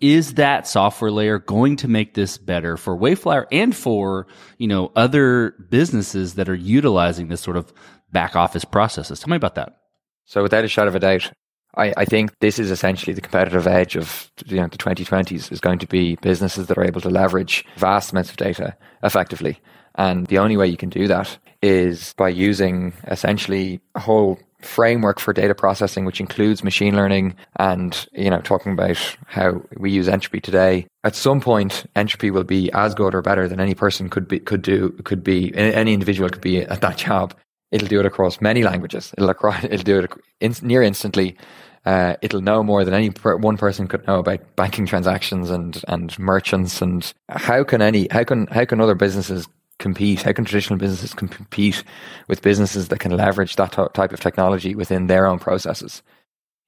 Is 0.00 0.34
that 0.34 0.66
software 0.66 1.10
layer 1.10 1.38
going 1.38 1.76
to 1.76 1.88
make 1.88 2.14
this 2.14 2.38
better 2.38 2.76
for 2.76 2.96
Wayflyer 2.96 3.46
and 3.52 3.74
for 3.74 4.26
you 4.58 4.66
know 4.66 4.92
other 4.96 5.54
businesses 5.70 6.34
that 6.34 6.48
are 6.48 6.54
utilizing 6.54 7.28
this 7.28 7.40
sort 7.40 7.56
of 7.56 7.72
back 8.12 8.36
office 8.36 8.64
processes? 8.64 9.20
Tell 9.20 9.30
me 9.30 9.36
about 9.36 9.54
that. 9.54 9.76
So, 10.24 10.42
without 10.42 10.64
a 10.64 10.68
shadow 10.68 10.88
of 10.88 10.94
a 10.94 11.00
doubt, 11.00 11.30
I, 11.76 11.92
I, 11.96 12.04
think 12.04 12.38
this 12.40 12.58
is 12.58 12.70
essentially 12.70 13.14
the 13.14 13.20
competitive 13.20 13.66
edge 13.66 13.96
of 13.96 14.30
you 14.46 14.56
know, 14.56 14.68
the 14.68 14.78
2020s 14.78 15.50
is 15.50 15.60
going 15.60 15.78
to 15.80 15.86
be 15.86 16.16
businesses 16.16 16.68
that 16.68 16.78
are 16.78 16.84
able 16.84 17.00
to 17.00 17.10
leverage 17.10 17.64
vast 17.76 18.12
amounts 18.12 18.30
of 18.30 18.36
data 18.36 18.76
effectively. 19.02 19.60
And 19.94 20.26
the 20.26 20.38
only 20.38 20.56
way 20.56 20.66
you 20.66 20.76
can 20.76 20.90
do 20.90 21.06
that 21.08 21.38
is 21.62 22.14
by 22.14 22.28
using 22.28 22.92
essentially 23.06 23.80
a 23.94 24.00
whole 24.00 24.38
framework 24.60 25.20
for 25.20 25.32
data 25.32 25.54
processing, 25.54 26.04
which 26.04 26.20
includes 26.20 26.64
machine 26.64 26.96
learning 26.96 27.34
and, 27.56 28.06
you 28.12 28.30
know, 28.30 28.40
talking 28.40 28.72
about 28.72 28.98
how 29.26 29.62
we 29.76 29.90
use 29.90 30.08
Ntropy 30.08 30.42
today. 30.42 30.86
At 31.04 31.14
some 31.14 31.40
point, 31.40 31.84
Ntropy 31.94 32.30
will 32.30 32.44
be 32.44 32.70
as 32.72 32.94
good 32.94 33.14
or 33.14 33.22
better 33.22 33.46
than 33.46 33.60
any 33.60 33.74
person 33.74 34.08
could 34.08 34.26
be, 34.26 34.40
could 34.40 34.62
do, 34.62 34.90
could 35.04 35.22
be, 35.22 35.54
any 35.54 35.92
individual 35.92 36.30
could 36.30 36.42
be 36.42 36.62
at 36.62 36.80
that 36.80 36.96
job. 36.96 37.34
It'll 37.70 37.88
do 37.88 38.00
it 38.00 38.06
across 38.06 38.40
many 38.40 38.62
languages. 38.62 39.12
It'll, 39.16 39.30
across, 39.30 39.64
it'll 39.64 39.78
do 39.84 39.98
it 40.00 40.12
in, 40.40 40.54
near 40.62 40.82
instantly. 40.82 41.36
Uh, 41.84 42.16
it'll 42.22 42.40
know 42.40 42.62
more 42.62 42.84
than 42.84 42.94
any 42.94 43.10
per, 43.10 43.36
one 43.36 43.58
person 43.58 43.86
could 43.86 44.06
know 44.06 44.18
about 44.18 44.56
banking 44.56 44.86
transactions 44.86 45.50
and, 45.50 45.82
and 45.88 46.18
merchants. 46.18 46.80
And 46.80 47.12
how 47.28 47.64
can 47.64 47.82
any, 47.82 48.08
how 48.10 48.24
can, 48.24 48.46
how 48.46 48.64
can 48.64 48.80
other 48.80 48.94
businesses 48.94 49.46
compete? 49.78 50.22
How 50.22 50.32
can 50.32 50.44
traditional 50.44 50.78
businesses 50.78 51.14
compete 51.14 51.84
with 52.28 52.42
businesses 52.42 52.88
that 52.88 53.00
can 53.00 53.16
leverage 53.16 53.56
that 53.56 53.72
t- 53.72 53.82
type 53.94 54.12
of 54.12 54.20
technology 54.20 54.74
within 54.74 55.06
their 55.06 55.26
own 55.26 55.38
processes? 55.38 56.02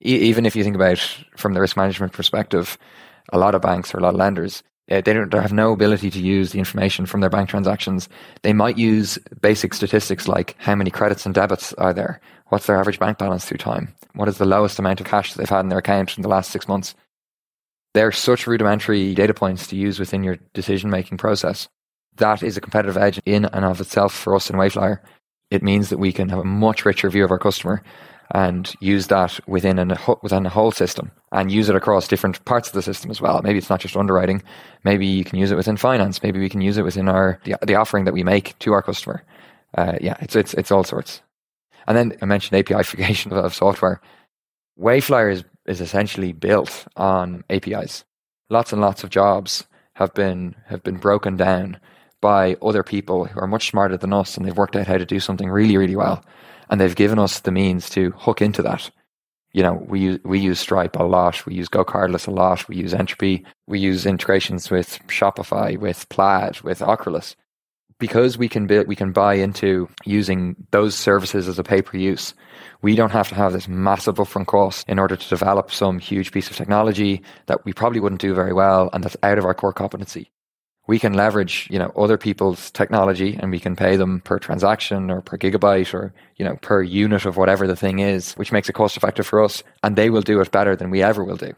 E- 0.04 0.28
even 0.28 0.46
if 0.46 0.56
you 0.56 0.64
think 0.64 0.76
about 0.76 0.98
from 1.36 1.54
the 1.54 1.60
risk 1.60 1.76
management 1.76 2.12
perspective, 2.12 2.78
a 3.32 3.38
lot 3.38 3.54
of 3.54 3.62
banks 3.62 3.94
or 3.94 3.98
a 3.98 4.02
lot 4.02 4.14
of 4.14 4.20
lenders 4.20 4.62
uh, 4.90 5.00
they 5.00 5.12
don't 5.12 5.30
they 5.30 5.38
have 5.38 5.52
no 5.52 5.72
ability 5.72 6.10
to 6.10 6.20
use 6.20 6.52
the 6.52 6.58
information 6.58 7.06
from 7.06 7.20
their 7.20 7.30
bank 7.30 7.48
transactions. 7.48 8.08
They 8.42 8.52
might 8.52 8.78
use 8.78 9.18
basic 9.40 9.74
statistics 9.74 10.28
like 10.28 10.54
how 10.58 10.74
many 10.76 10.90
credits 10.90 11.26
and 11.26 11.34
debits 11.34 11.72
are 11.74 11.92
there, 11.92 12.20
what's 12.48 12.66
their 12.66 12.78
average 12.78 12.98
bank 12.98 13.18
balance 13.18 13.44
through 13.44 13.58
time, 13.58 13.94
what 14.14 14.28
is 14.28 14.38
the 14.38 14.46
lowest 14.46 14.78
amount 14.78 15.00
of 15.00 15.06
cash 15.06 15.32
that 15.32 15.38
they've 15.38 15.48
had 15.48 15.60
in 15.60 15.70
their 15.70 15.78
account 15.78 16.16
in 16.16 16.22
the 16.22 16.28
last 16.28 16.50
six 16.50 16.68
months. 16.68 16.94
They're 17.94 18.12
such 18.12 18.46
rudimentary 18.46 19.14
data 19.14 19.34
points 19.34 19.66
to 19.68 19.76
use 19.76 19.98
within 19.98 20.22
your 20.22 20.36
decision 20.54 20.90
making 20.90 21.18
process. 21.18 21.68
That 22.16 22.42
is 22.42 22.56
a 22.56 22.60
competitive 22.60 22.96
edge 22.96 23.20
in 23.26 23.44
and 23.46 23.64
of 23.64 23.80
itself 23.80 24.14
for 24.14 24.34
us 24.34 24.50
in 24.50 24.56
Wayflyer. 24.56 25.00
It 25.50 25.62
means 25.62 25.90
that 25.90 25.98
we 25.98 26.12
can 26.12 26.28
have 26.28 26.38
a 26.38 26.44
much 26.44 26.84
richer 26.84 27.08
view 27.10 27.24
of 27.24 27.30
our 27.30 27.38
customer 27.38 27.82
and 28.32 28.74
use 28.80 29.06
that 29.06 29.38
within 29.46 29.78
an, 29.78 29.96
within 30.22 30.46
a 30.46 30.50
whole 30.50 30.72
system 30.72 31.12
and 31.30 31.52
use 31.52 31.68
it 31.68 31.76
across 31.76 32.08
different 32.08 32.44
parts 32.44 32.68
of 32.68 32.74
the 32.74 32.82
system 32.82 33.10
as 33.10 33.20
well. 33.20 33.40
Maybe 33.42 33.58
it's 33.58 33.70
not 33.70 33.80
just 33.80 33.96
underwriting. 33.96 34.42
Maybe 34.84 35.06
you 35.06 35.24
can 35.24 35.38
use 35.38 35.52
it 35.52 35.56
within 35.56 35.76
finance. 35.76 36.22
Maybe 36.22 36.40
we 36.40 36.48
can 36.48 36.60
use 36.60 36.76
it 36.76 36.84
within 36.84 37.08
our 37.08 37.38
the, 37.44 37.56
the 37.64 37.76
offering 37.76 38.04
that 38.04 38.14
we 38.14 38.24
make 38.24 38.58
to 38.60 38.72
our 38.72 38.82
customer. 38.82 39.22
Uh, 39.76 39.98
yeah, 40.00 40.16
it's 40.20 40.34
it's 40.34 40.54
it's 40.54 40.72
all 40.72 40.84
sorts. 40.84 41.22
And 41.86 41.96
then 41.96 42.16
I 42.20 42.24
mentioned 42.24 42.60
APIification 42.64 43.26
of, 43.32 43.44
of 43.44 43.54
software. 43.54 44.00
Wayflyer 44.78 45.32
is 45.32 45.44
is 45.66 45.80
essentially 45.80 46.32
built 46.32 46.86
on 46.96 47.44
APIs. 47.50 48.04
Lots 48.50 48.72
and 48.72 48.80
lots 48.80 49.04
of 49.04 49.10
jobs 49.10 49.66
have 49.94 50.12
been 50.14 50.56
have 50.66 50.82
been 50.82 50.96
broken 50.96 51.36
down 51.36 51.78
by 52.20 52.56
other 52.62 52.82
people 52.82 53.24
who 53.24 53.40
are 53.40 53.46
much 53.46 53.70
smarter 53.70 53.96
than 53.96 54.12
us 54.12 54.36
and 54.36 54.46
they've 54.46 54.56
worked 54.56 54.76
out 54.76 54.86
how 54.86 54.96
to 54.96 55.06
do 55.06 55.20
something 55.20 55.50
really 55.50 55.76
really 55.76 55.96
well 55.96 56.24
and 56.68 56.80
they've 56.80 56.96
given 56.96 57.18
us 57.18 57.40
the 57.40 57.52
means 57.52 57.90
to 57.90 58.10
hook 58.16 58.42
into 58.42 58.62
that. 58.62 58.90
You 59.52 59.62
know, 59.62 59.74
we 59.88 60.00
use, 60.00 60.20
we 60.24 60.38
use 60.38 60.60
Stripe 60.60 60.96
a 60.96 61.04
lot. 61.04 61.46
We 61.46 61.54
use 61.54 61.68
GoCardless 61.68 62.26
a 62.26 62.30
lot. 62.30 62.68
We 62.68 62.76
use 62.76 62.92
Ntropy. 62.92 63.44
We 63.66 63.78
use 63.78 64.04
integrations 64.04 64.70
with 64.70 64.98
Shopify, 65.06 65.78
with 65.78 66.08
Plaid, 66.10 66.60
with 66.60 66.80
Ocrolus. 66.80 67.36
Because 67.98 68.36
we 68.36 68.50
can 68.50 68.66
we 68.86 68.94
can 68.94 69.12
buy 69.12 69.34
into 69.34 69.88
using 70.04 70.54
those 70.70 70.94
services 70.94 71.48
as 71.48 71.58
a 71.58 71.62
pay 71.62 71.80
per 71.80 71.96
use. 71.96 72.34
We 72.82 72.94
don't 72.94 73.12
have 73.12 73.30
to 73.30 73.34
have 73.34 73.54
this 73.54 73.68
massive 73.68 74.16
upfront 74.16 74.48
cost 74.48 74.86
in 74.86 74.98
order 74.98 75.16
to 75.16 75.28
develop 75.30 75.70
some 75.70 75.98
huge 75.98 76.30
piece 76.30 76.50
of 76.50 76.56
technology 76.56 77.22
that 77.46 77.64
we 77.64 77.72
probably 77.72 78.00
wouldn't 78.00 78.20
do 78.20 78.34
very 78.34 78.52
well 78.52 78.90
and 78.92 79.02
that's 79.02 79.16
out 79.22 79.38
of 79.38 79.46
our 79.46 79.54
core 79.54 79.72
competency 79.72 80.30
we 80.86 80.98
can 80.98 81.14
leverage, 81.14 81.68
you 81.70 81.78
know, 81.78 81.92
other 81.96 82.16
people's 82.16 82.70
technology 82.70 83.36
and 83.40 83.50
we 83.50 83.58
can 83.58 83.74
pay 83.74 83.96
them 83.96 84.20
per 84.20 84.38
transaction 84.38 85.10
or 85.10 85.20
per 85.20 85.36
gigabyte 85.36 85.92
or, 85.92 86.14
you 86.36 86.44
know, 86.44 86.56
per 86.62 86.82
unit 86.82 87.26
of 87.26 87.36
whatever 87.36 87.66
the 87.66 87.76
thing 87.76 87.98
is, 87.98 88.34
which 88.34 88.52
makes 88.52 88.68
it 88.68 88.74
cost 88.74 88.96
effective 88.96 89.26
for 89.26 89.42
us. 89.42 89.64
And 89.82 89.96
they 89.96 90.10
will 90.10 90.22
do 90.22 90.40
it 90.40 90.52
better 90.52 90.76
than 90.76 90.90
we 90.90 91.02
ever 91.02 91.24
will 91.24 91.36
do. 91.36 91.52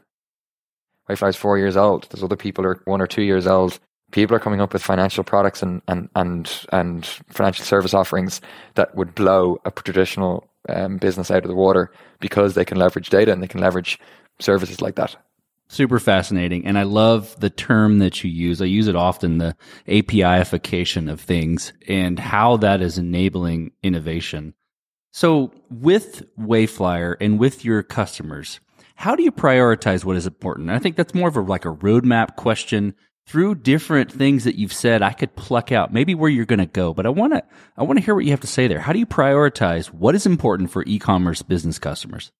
Wayflyer 1.08 1.28
is 1.28 1.36
four 1.36 1.58
years 1.58 1.76
old. 1.76 2.06
There's 2.10 2.22
other 2.22 2.36
people 2.36 2.64
who 2.64 2.70
are 2.70 2.82
one 2.84 3.00
or 3.00 3.06
two 3.06 3.22
years 3.22 3.46
old. 3.46 3.78
People 4.12 4.34
are 4.34 4.40
coming 4.40 4.62
up 4.62 4.72
with 4.72 4.82
financial 4.82 5.24
products 5.24 5.62
and, 5.62 5.82
and, 5.88 6.08
and, 6.14 6.66
and 6.72 7.06
financial 7.28 7.66
service 7.66 7.92
offerings 7.92 8.40
that 8.74 8.94
would 8.94 9.14
blow 9.14 9.60
a 9.66 9.70
traditional 9.70 10.48
um, 10.70 10.96
business 10.96 11.30
out 11.30 11.44
of 11.44 11.48
the 11.48 11.54
water 11.54 11.90
because 12.20 12.54
they 12.54 12.64
can 12.64 12.78
leverage 12.78 13.10
data 13.10 13.32
and 13.32 13.42
they 13.42 13.46
can 13.46 13.60
leverage 13.60 13.98
services 14.38 14.80
like 14.80 14.94
that. 14.96 15.16
Super 15.68 15.98
fascinating. 15.98 16.66
And 16.66 16.78
I 16.78 16.84
love 16.84 17.38
the 17.40 17.50
term 17.50 17.98
that 17.98 18.24
you 18.24 18.30
use. 18.30 18.62
I 18.62 18.66
use 18.66 18.88
it 18.88 18.96
often, 18.96 19.38
the 19.38 19.54
APIification 19.86 21.10
of 21.10 21.20
things 21.20 21.74
and 21.86 22.18
how 22.18 22.56
that 22.58 22.80
is 22.80 22.96
enabling 22.96 23.72
innovation. 23.82 24.54
So 25.12 25.52
with 25.70 26.22
Wayflyer 26.38 27.16
and 27.20 27.38
with 27.38 27.64
your 27.64 27.82
customers, 27.82 28.60
how 28.94 29.14
do 29.14 29.22
you 29.22 29.30
prioritize 29.30 30.04
what 30.04 30.16
is 30.16 30.26
important? 30.26 30.70
I 30.70 30.78
think 30.78 30.96
that's 30.96 31.14
more 31.14 31.28
of 31.28 31.36
a 31.36 31.40
like 31.40 31.64
a 31.64 31.74
roadmap 31.74 32.36
question 32.36 32.94
through 33.26 33.56
different 33.56 34.10
things 34.10 34.44
that 34.44 34.56
you've 34.56 34.72
said. 34.72 35.02
I 35.02 35.12
could 35.12 35.36
pluck 35.36 35.70
out 35.70 35.92
maybe 35.92 36.14
where 36.14 36.30
you're 36.30 36.46
going 36.46 36.58
to 36.60 36.66
go, 36.66 36.94
but 36.94 37.04
I 37.04 37.10
want 37.10 37.34
to, 37.34 37.42
I 37.76 37.82
want 37.82 37.98
to 37.98 38.04
hear 38.04 38.14
what 38.14 38.24
you 38.24 38.30
have 38.30 38.40
to 38.40 38.46
say 38.46 38.68
there. 38.68 38.80
How 38.80 38.94
do 38.94 38.98
you 38.98 39.06
prioritize 39.06 39.88
what 39.88 40.14
is 40.14 40.24
important 40.24 40.70
for 40.70 40.82
e-commerce 40.86 41.42
business 41.42 41.78
customers? 41.78 42.32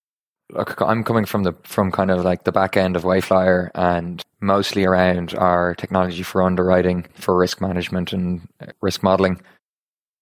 I'm 0.57 1.05
coming 1.05 1.27
from 1.27 1.43
the 1.43 1.53
from 1.65 1.93
kind 1.93 2.11
of 2.11 2.25
like 2.25 2.45
the 2.45 2.53
back 2.53 2.77
end 2.77 2.97
of 2.97 3.03
Wayflyer 3.03 3.71
and 3.75 4.23
mostly 4.41 4.85
around 4.85 5.35
our 5.35 5.75
technology 5.75 6.23
for 6.23 6.43
underwriting, 6.43 7.07
for 7.15 7.37
risk 7.37 7.61
management 7.61 8.13
and 8.13 8.49
uh, 8.61 8.67
risk 8.81 9.03
modeling. 9.03 9.41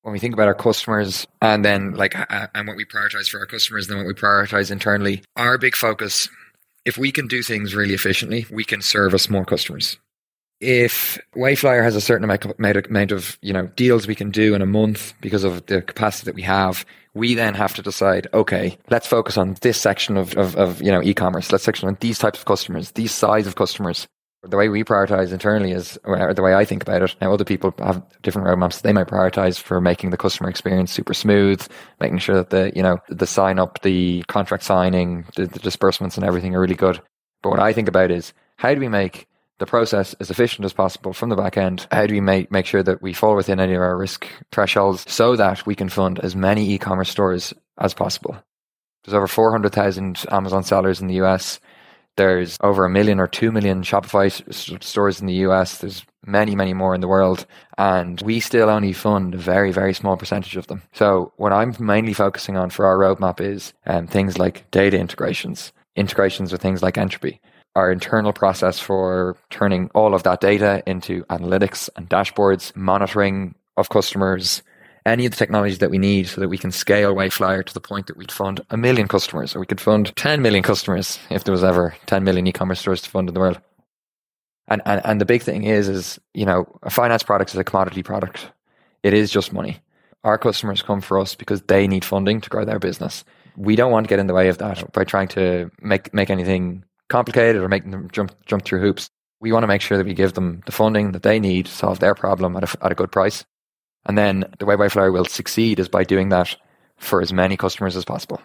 When 0.02 0.12
we 0.12 0.18
think 0.18 0.34
about 0.34 0.48
our 0.48 0.54
customers 0.54 1.26
and 1.42 1.64
then 1.64 1.94
like 1.94 2.14
and 2.54 2.68
what 2.68 2.76
we 2.76 2.84
prioritize 2.84 3.28
for 3.28 3.38
our 3.40 3.46
customers, 3.46 3.88
then 3.88 3.98
what 3.98 4.06
we 4.06 4.14
prioritize 4.14 4.70
internally, 4.70 5.22
our 5.36 5.58
big 5.58 5.74
focus, 5.74 6.28
if 6.84 6.96
we 6.98 7.12
can 7.12 7.26
do 7.26 7.42
things 7.42 7.74
really 7.74 7.94
efficiently, 7.94 8.46
we 8.50 8.64
can 8.64 8.82
service 8.82 9.28
more 9.28 9.44
customers. 9.44 9.98
If 10.60 11.18
Wayflyer 11.34 11.82
has 11.82 11.96
a 11.96 12.00
certain 12.00 12.24
amount 12.24 13.12
of 13.12 13.38
you 13.42 13.52
know 13.52 13.66
deals 13.76 14.06
we 14.06 14.14
can 14.14 14.30
do 14.30 14.54
in 14.54 14.62
a 14.62 14.66
month 14.66 15.12
because 15.20 15.44
of 15.44 15.66
the 15.66 15.82
capacity 15.82 16.24
that 16.26 16.34
we 16.34 16.42
have, 16.42 16.86
we 17.16 17.34
then 17.34 17.54
have 17.54 17.74
to 17.74 17.82
decide, 17.82 18.28
okay, 18.34 18.78
let's 18.90 19.06
focus 19.06 19.38
on 19.38 19.56
this 19.62 19.80
section 19.80 20.16
of, 20.18 20.36
of, 20.36 20.54
of 20.56 20.82
you 20.82 20.92
know, 20.92 21.02
e-commerce. 21.02 21.50
Let's 21.50 21.64
focus 21.64 21.82
on 21.82 21.96
these 22.00 22.18
types 22.18 22.38
of 22.38 22.44
customers, 22.44 22.92
these 22.92 23.12
size 23.12 23.46
of 23.46 23.56
customers. 23.56 24.06
The 24.42 24.56
way 24.56 24.68
we 24.68 24.84
prioritize 24.84 25.32
internally 25.32 25.72
is, 25.72 25.98
or 26.04 26.32
the 26.32 26.42
way 26.42 26.54
I 26.54 26.64
think 26.64 26.82
about 26.82 27.02
it. 27.02 27.16
Now, 27.20 27.32
other 27.32 27.44
people 27.44 27.74
have 27.78 28.02
different 28.22 28.46
roadmaps. 28.46 28.82
They 28.82 28.92
might 28.92 29.08
prioritize 29.08 29.58
for 29.58 29.80
making 29.80 30.10
the 30.10 30.18
customer 30.18 30.48
experience 30.48 30.92
super 30.92 31.14
smooth, 31.14 31.66
making 32.00 32.18
sure 32.18 32.36
that 32.36 32.50
the, 32.50 32.70
you 32.76 32.82
know, 32.82 32.98
the 33.08 33.26
sign 33.26 33.58
up, 33.58 33.80
the 33.82 34.22
contract 34.28 34.62
signing, 34.62 35.24
the, 35.36 35.46
the 35.46 35.58
disbursements 35.58 36.16
and 36.16 36.24
everything 36.24 36.54
are 36.54 36.60
really 36.60 36.76
good. 36.76 37.00
But 37.42 37.48
what 37.50 37.60
I 37.60 37.72
think 37.72 37.88
about 37.88 38.10
is 38.10 38.34
how 38.56 38.72
do 38.74 38.80
we 38.80 38.88
make 38.88 39.26
the 39.58 39.66
process 39.66 40.14
as 40.14 40.30
efficient 40.30 40.64
as 40.64 40.72
possible 40.72 41.12
from 41.12 41.28
the 41.28 41.36
back 41.36 41.56
end. 41.56 41.86
How 41.90 42.06
do 42.06 42.14
we 42.14 42.20
make, 42.20 42.50
make 42.50 42.66
sure 42.66 42.82
that 42.82 43.02
we 43.02 43.12
fall 43.12 43.36
within 43.36 43.60
any 43.60 43.74
of 43.74 43.80
our 43.80 43.96
risk 43.96 44.26
thresholds 44.52 45.10
so 45.10 45.36
that 45.36 45.64
we 45.66 45.74
can 45.74 45.88
fund 45.88 46.18
as 46.20 46.36
many 46.36 46.70
e-commerce 46.70 47.10
stores 47.10 47.54
as 47.78 47.94
possible? 47.94 48.36
There's 49.04 49.14
over 49.14 49.26
400,000 49.26 50.24
Amazon 50.30 50.62
sellers 50.62 51.00
in 51.00 51.06
the 51.06 51.22
US. 51.22 51.60
There's 52.16 52.56
over 52.62 52.84
a 52.84 52.90
million 52.90 53.20
or 53.20 53.26
two 53.26 53.52
million 53.52 53.82
Shopify 53.82 54.30
stores 54.82 55.20
in 55.20 55.26
the 55.26 55.46
US. 55.46 55.78
There's 55.78 56.04
many, 56.24 56.56
many 56.56 56.74
more 56.74 56.94
in 56.94 57.00
the 57.00 57.08
world. 57.08 57.46
And 57.78 58.20
we 58.22 58.40
still 58.40 58.68
only 58.68 58.92
fund 58.92 59.34
a 59.34 59.38
very, 59.38 59.70
very 59.70 59.94
small 59.94 60.16
percentage 60.16 60.56
of 60.56 60.66
them. 60.66 60.82
So 60.92 61.32
what 61.36 61.52
I'm 61.52 61.74
mainly 61.78 62.14
focusing 62.14 62.56
on 62.56 62.70
for 62.70 62.84
our 62.84 62.98
roadmap 62.98 63.40
is 63.40 63.72
um, 63.86 64.06
things 64.06 64.38
like 64.38 64.70
data 64.70 64.98
integrations, 64.98 65.72
integrations 65.94 66.52
with 66.52 66.60
things 66.60 66.82
like 66.82 66.94
Ntropy 66.94 67.38
our 67.76 67.92
internal 67.92 68.32
process 68.32 68.80
for 68.80 69.36
turning 69.50 69.90
all 69.94 70.14
of 70.14 70.22
that 70.22 70.40
data 70.40 70.82
into 70.86 71.22
analytics 71.24 71.90
and 71.94 72.08
dashboards, 72.08 72.74
monitoring 72.74 73.54
of 73.76 73.90
customers, 73.90 74.62
any 75.04 75.26
of 75.26 75.32
the 75.32 75.36
technologies 75.36 75.78
that 75.78 75.90
we 75.90 75.98
need 75.98 76.26
so 76.26 76.40
that 76.40 76.48
we 76.48 76.56
can 76.56 76.72
scale 76.72 77.14
Wayflyer 77.14 77.64
to 77.66 77.74
the 77.74 77.80
point 77.80 78.06
that 78.06 78.16
we'd 78.16 78.32
fund 78.32 78.62
a 78.70 78.78
million 78.78 79.06
customers 79.06 79.54
or 79.54 79.60
we 79.60 79.66
could 79.66 79.80
fund 79.80 80.10
10 80.16 80.40
million 80.40 80.62
customers 80.62 81.18
if 81.30 81.44
there 81.44 81.52
was 81.52 81.62
ever 81.62 81.94
10 82.06 82.24
million 82.24 82.46
e-commerce 82.46 82.80
stores 82.80 83.02
to 83.02 83.10
fund 83.10 83.28
in 83.28 83.34
the 83.34 83.40
world. 83.40 83.60
And, 84.68 84.80
and, 84.86 85.02
and 85.04 85.20
the 85.20 85.26
big 85.26 85.42
thing 85.42 85.64
is, 85.64 85.86
is, 85.86 86.18
you 86.32 86.46
know, 86.46 86.66
a 86.82 86.90
finance 86.90 87.22
product 87.22 87.50
is 87.50 87.58
a 87.58 87.62
commodity 87.62 88.02
product. 88.02 88.50
It 89.02 89.12
is 89.12 89.30
just 89.30 89.52
money. 89.52 89.78
Our 90.24 90.38
customers 90.38 90.80
come 90.80 91.02
for 91.02 91.20
us 91.20 91.34
because 91.34 91.60
they 91.62 91.86
need 91.86 92.06
funding 92.06 92.40
to 92.40 92.48
grow 92.50 92.64
their 92.64 92.78
business. 92.80 93.22
we 93.56 93.76
don't 93.76 93.92
want 93.92 94.06
to 94.06 94.08
get 94.08 94.18
in 94.18 94.26
the 94.26 94.34
way 94.34 94.48
of 94.48 94.58
that 94.58 94.92
by 94.92 95.04
trying 95.04 95.28
to 95.28 95.70
make 95.80 96.12
make 96.12 96.30
anything 96.30 96.84
complicated 97.08 97.62
or 97.62 97.68
making 97.68 97.90
them 97.90 98.08
jump 98.12 98.32
jump 98.46 98.64
through 98.64 98.80
hoops. 98.80 99.08
We 99.40 99.52
want 99.52 99.64
to 99.64 99.68
make 99.68 99.82
sure 99.82 99.98
that 99.98 100.06
we 100.06 100.14
give 100.14 100.32
them 100.32 100.62
the 100.66 100.72
funding 100.72 101.12
that 101.12 101.22
they 101.22 101.38
need 101.38 101.66
to 101.66 101.72
solve 101.72 102.00
their 102.00 102.14
problem 102.14 102.56
at 102.56 102.64
a, 102.64 102.84
at 102.84 102.92
a 102.92 102.94
good 102.94 103.12
price. 103.12 103.44
And 104.06 104.16
then 104.16 104.44
the 104.58 104.66
way 104.66 104.76
Wayflyer 104.76 105.12
will 105.12 105.24
succeed 105.24 105.78
is 105.78 105.88
by 105.88 106.04
doing 106.04 106.30
that 106.30 106.56
for 106.96 107.20
as 107.20 107.32
many 107.32 107.56
customers 107.56 107.96
as 107.96 108.04
possible. 108.04 108.40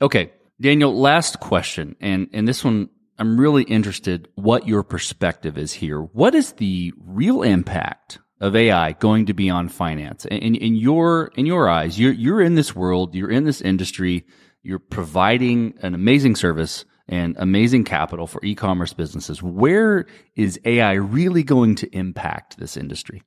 Okay, 0.00 0.30
Daniel, 0.60 0.94
last 0.94 1.40
question. 1.40 1.96
And, 2.00 2.28
and 2.32 2.46
this 2.46 2.62
one, 2.62 2.90
I'm 3.18 3.40
really 3.40 3.62
interested 3.64 4.28
what 4.34 4.68
your 4.68 4.82
perspective 4.82 5.56
is 5.56 5.72
here. 5.72 6.00
What 6.00 6.34
is 6.34 6.52
the 6.52 6.92
real 6.98 7.42
impact 7.42 8.18
of 8.40 8.54
AI 8.54 8.92
going 8.92 9.26
to 9.26 9.34
be 9.34 9.48
on 9.48 9.68
finance? 9.68 10.26
In, 10.26 10.54
in 10.54 10.74
your, 10.74 11.32
in 11.34 11.46
your 11.46 11.68
eyes, 11.68 11.98
you're, 11.98 12.12
you're 12.12 12.42
in 12.42 12.54
this 12.54 12.76
world, 12.76 13.14
you're 13.14 13.30
in 13.30 13.44
this 13.44 13.62
industry, 13.62 14.26
you're 14.62 14.78
providing 14.78 15.74
an 15.80 15.94
amazing 15.94 16.36
service 16.36 16.84
and 17.08 17.36
amazing 17.38 17.84
capital 17.84 18.26
for 18.26 18.44
e-commerce 18.44 18.92
businesses. 18.92 19.42
Where 19.42 20.06
is 20.34 20.58
AI 20.64 20.94
really 20.94 21.42
going 21.42 21.76
to 21.76 21.96
impact 21.96 22.58
this 22.58 22.76
industry? 22.76 23.22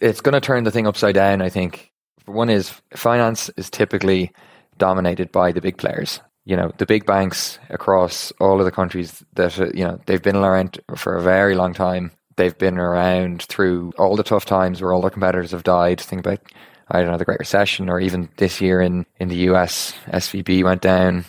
It's 0.00 0.20
going 0.20 0.34
to 0.34 0.40
turn 0.40 0.64
the 0.64 0.70
thing 0.70 0.86
upside 0.86 1.14
down, 1.14 1.42
I 1.42 1.48
think. 1.48 1.92
One 2.26 2.50
is 2.50 2.72
finance 2.94 3.48
is 3.56 3.70
typically 3.70 4.32
dominated 4.78 5.32
by 5.32 5.52
the 5.52 5.60
big 5.60 5.78
players. 5.78 6.20
You 6.44 6.56
know, 6.56 6.72
the 6.78 6.86
big 6.86 7.06
banks 7.06 7.58
across 7.68 8.32
all 8.40 8.58
of 8.58 8.64
the 8.64 8.70
countries 8.70 9.24
that, 9.34 9.56
you 9.74 9.84
know, 9.84 10.00
they've 10.06 10.22
been 10.22 10.36
around 10.36 10.80
for 10.96 11.16
a 11.16 11.22
very 11.22 11.54
long 11.54 11.74
time. 11.74 12.12
They've 12.36 12.56
been 12.56 12.78
around 12.78 13.42
through 13.42 13.92
all 13.98 14.16
the 14.16 14.22
tough 14.22 14.46
times 14.46 14.80
where 14.80 14.92
all 14.92 15.00
their 15.00 15.10
competitors 15.10 15.50
have 15.50 15.64
died. 15.64 16.00
Think 16.00 16.20
about, 16.20 16.40
I 16.88 17.02
don't 17.02 17.10
know, 17.10 17.18
the 17.18 17.24
Great 17.24 17.38
Recession 17.38 17.90
or 17.90 18.00
even 18.00 18.30
this 18.36 18.60
year 18.60 18.80
in, 18.80 19.06
in 19.18 19.28
the 19.28 19.50
US, 19.50 19.92
SVB 20.08 20.64
went 20.64 20.80
down. 20.80 21.24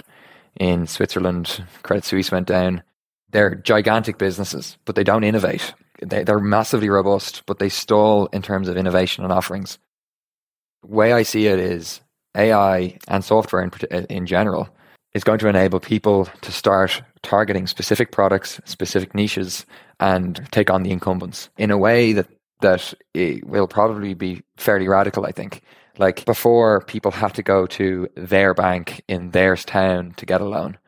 In 0.59 0.87
Switzerland, 0.87 1.63
Credit 1.83 2.03
Suisse 2.03 2.31
went 2.31 2.47
down. 2.47 2.83
They're 3.31 3.55
gigantic 3.55 4.17
businesses, 4.17 4.77
but 4.85 4.95
they 4.95 5.03
don't 5.03 5.23
innovate. 5.23 5.73
They, 6.01 6.23
they're 6.23 6.39
massively 6.39 6.89
robust, 6.89 7.43
but 7.45 7.59
they 7.59 7.69
stall 7.69 8.27
in 8.27 8.41
terms 8.41 8.67
of 8.67 8.77
innovation 8.77 9.23
and 9.23 9.31
offerings. 9.31 9.79
The 10.83 10.89
way 10.89 11.13
I 11.13 11.23
see 11.23 11.47
it 11.47 11.59
is 11.59 12.01
AI 12.35 12.97
and 13.07 13.23
software 13.23 13.61
in, 13.61 14.05
in 14.05 14.25
general 14.25 14.69
is 15.13 15.23
going 15.23 15.39
to 15.39 15.47
enable 15.47 15.79
people 15.79 16.25
to 16.41 16.51
start 16.51 17.01
targeting 17.21 17.67
specific 17.67 18.11
products, 18.11 18.59
specific 18.65 19.13
niches, 19.13 19.65
and 19.99 20.47
take 20.51 20.69
on 20.69 20.83
the 20.83 20.91
incumbents 20.91 21.49
in 21.57 21.71
a 21.71 21.77
way 21.77 22.13
that 22.13 22.27
that 22.61 22.93
will 23.43 23.67
probably 23.67 24.13
be 24.13 24.41
fairly 24.57 24.87
radical. 24.87 25.25
I 25.25 25.31
think. 25.31 25.61
Like 26.01 26.25
before, 26.25 26.81
people 26.81 27.11
had 27.11 27.35
to 27.35 27.43
go 27.43 27.67
to 27.67 28.07
their 28.15 28.55
bank 28.55 29.03
in 29.07 29.29
their 29.29 29.55
town 29.55 30.15
to 30.17 30.25
get 30.25 30.41
a 30.41 30.45
loan. 30.45 30.79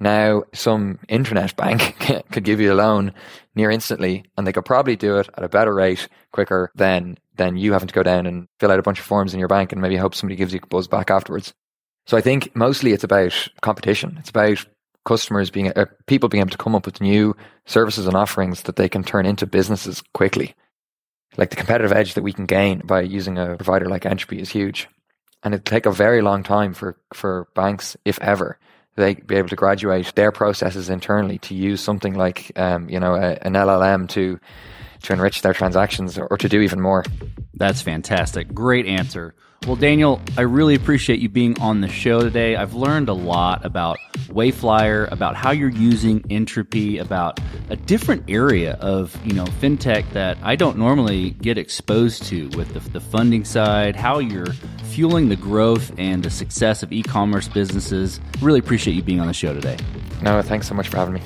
Now, 0.00 0.44
some 0.54 1.00
internet 1.06 1.54
bank 1.54 1.98
could 2.32 2.44
give 2.44 2.58
you 2.58 2.72
a 2.72 2.74
loan 2.74 3.12
near 3.54 3.70
instantly, 3.70 4.24
and 4.38 4.46
they 4.46 4.54
could 4.54 4.64
probably 4.64 4.96
do 4.96 5.18
it 5.18 5.28
at 5.36 5.44
a 5.44 5.50
better 5.50 5.74
rate, 5.74 6.08
quicker 6.32 6.72
than 6.74 7.18
than 7.36 7.58
you 7.58 7.74
having 7.74 7.88
to 7.88 7.94
go 7.94 8.02
down 8.02 8.24
and 8.24 8.48
fill 8.58 8.72
out 8.72 8.78
a 8.78 8.82
bunch 8.82 8.98
of 8.98 9.04
forms 9.04 9.34
in 9.34 9.38
your 9.38 9.48
bank 9.48 9.70
and 9.70 9.82
maybe 9.82 9.96
hope 9.96 10.14
somebody 10.14 10.34
gives 10.34 10.54
you 10.54 10.60
a 10.62 10.66
buzz 10.66 10.88
back 10.88 11.10
afterwards. 11.10 11.52
So 12.06 12.16
I 12.16 12.22
think 12.22 12.56
mostly 12.56 12.92
it's 12.92 13.04
about 13.04 13.48
competition. 13.60 14.16
It's 14.18 14.30
about 14.30 14.64
customers 15.04 15.50
being 15.50 15.70
uh, 15.76 15.84
people 16.06 16.30
being 16.30 16.40
able 16.40 16.52
to 16.52 16.56
come 16.56 16.74
up 16.74 16.86
with 16.86 17.02
new 17.02 17.36
services 17.66 18.06
and 18.06 18.16
offerings 18.16 18.62
that 18.62 18.76
they 18.76 18.88
can 18.88 19.04
turn 19.04 19.26
into 19.26 19.46
businesses 19.46 20.02
quickly. 20.14 20.54
Like 21.38 21.50
the 21.50 21.56
competitive 21.56 21.92
edge 21.92 22.14
that 22.14 22.22
we 22.22 22.34
can 22.34 22.44
gain 22.44 22.80
by 22.80 23.00
using 23.00 23.38
a 23.38 23.56
provider 23.56 23.86
like 23.86 24.02
Ntropy 24.02 24.40
is 24.40 24.50
huge, 24.50 24.88
and 25.42 25.54
it'd 25.54 25.64
take 25.64 25.86
a 25.86 25.92
very 25.92 26.20
long 26.20 26.42
time 26.42 26.74
for 26.74 26.98
for 27.14 27.48
banks, 27.54 27.96
if 28.04 28.18
ever, 28.20 28.58
they 28.96 29.14
be 29.14 29.36
able 29.36 29.48
to 29.48 29.56
graduate 29.56 30.12
their 30.16 30.32
processes 30.32 30.90
internally 30.90 31.38
to 31.38 31.54
use 31.54 31.80
something 31.80 32.14
like 32.14 32.52
um, 32.56 32.88
you 32.90 33.00
know 33.00 33.14
a, 33.14 33.38
an 33.42 33.54
LLM 33.54 34.08
to 34.10 34.40
to 35.02 35.12
enrich 35.12 35.42
their 35.42 35.54
transactions 35.54 36.18
or, 36.18 36.36
to 36.36 36.48
do 36.48 36.60
even 36.60 36.80
more. 36.80 37.04
That's 37.54 37.82
fantastic. 37.82 38.54
Great 38.54 38.86
answer. 38.86 39.34
Well, 39.66 39.76
Daniel, 39.76 40.20
I 40.36 40.42
really 40.42 40.76
appreciate 40.76 41.18
you 41.18 41.28
being 41.28 41.60
on 41.60 41.80
the 41.80 41.88
show 41.88 42.20
today. 42.20 42.54
I've 42.54 42.74
learned 42.74 43.08
a 43.08 43.12
lot 43.12 43.64
about 43.64 43.98
Wayflyer, 44.28 45.10
about 45.10 45.34
how 45.34 45.50
you're 45.50 45.68
using 45.68 46.20
Ntropy, 46.20 47.00
about 47.00 47.40
a 47.68 47.76
different 47.76 48.30
area 48.30 48.74
of 48.74 49.18
you 49.26 49.32
know 49.32 49.44
fintech 49.44 50.10
that 50.12 50.38
I 50.42 50.54
don't 50.54 50.78
normally 50.78 51.30
get 51.30 51.58
exposed 51.58 52.22
to 52.26 52.48
with 52.56 52.72
the, 52.72 52.80
the 52.90 53.00
funding 53.00 53.44
side, 53.44 53.96
how 53.96 54.20
you're 54.20 54.52
fueling 54.84 55.28
the 55.28 55.36
growth 55.36 55.92
and 55.98 56.22
the 56.22 56.30
success 56.30 56.82
of 56.82 56.92
e-commerce 56.92 57.48
businesses. 57.48 58.20
Really 58.40 58.60
appreciate 58.60 58.94
you 58.94 59.02
being 59.02 59.20
on 59.20 59.26
the 59.26 59.34
show 59.34 59.52
today. 59.52 59.76
No, 60.22 60.40
thanks 60.40 60.68
so 60.68 60.74
much 60.74 60.88
for 60.88 60.96
having 60.96 61.14
me. 61.14 61.22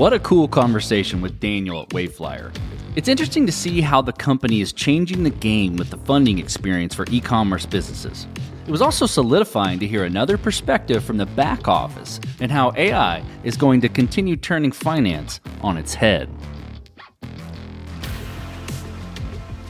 What 0.00 0.14
a 0.14 0.18
cool 0.20 0.48
conversation 0.48 1.20
with 1.20 1.40
Daniel 1.40 1.82
at 1.82 1.90
Wayflyer. 1.90 2.56
It's 2.96 3.06
interesting 3.06 3.44
to 3.44 3.52
see 3.52 3.82
how 3.82 4.00
the 4.00 4.14
company 4.14 4.62
is 4.62 4.72
changing 4.72 5.24
the 5.24 5.28
game 5.28 5.76
with 5.76 5.90
the 5.90 5.98
funding 5.98 6.38
experience 6.38 6.94
for 6.94 7.04
e 7.10 7.20
commerce 7.20 7.66
businesses. 7.66 8.26
It 8.66 8.70
was 8.70 8.80
also 8.80 9.04
solidifying 9.04 9.78
to 9.78 9.86
hear 9.86 10.04
another 10.04 10.38
perspective 10.38 11.04
from 11.04 11.18
the 11.18 11.26
back 11.26 11.68
office 11.68 12.18
and 12.40 12.50
how 12.50 12.72
AI 12.78 13.22
is 13.44 13.58
going 13.58 13.82
to 13.82 13.90
continue 13.90 14.36
turning 14.36 14.72
finance 14.72 15.38
on 15.60 15.76
its 15.76 15.92
head. 15.92 16.30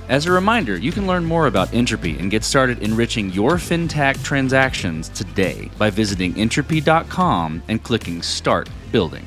As 0.08 0.26
a 0.26 0.32
reminder, 0.32 0.76
you 0.76 0.92
can 0.92 1.08
learn 1.08 1.24
more 1.24 1.48
about 1.48 1.70
Ntropy 1.70 2.20
and 2.20 2.30
get 2.30 2.44
started 2.44 2.84
enriching 2.84 3.30
your 3.30 3.54
fintech 3.54 4.22
transactions 4.22 5.08
today 5.08 5.72
by 5.76 5.90
visiting 5.90 6.34
ntropy.com 6.34 7.64
and 7.66 7.82
clicking 7.82 8.22
Start 8.22 8.68
Building. 8.92 9.26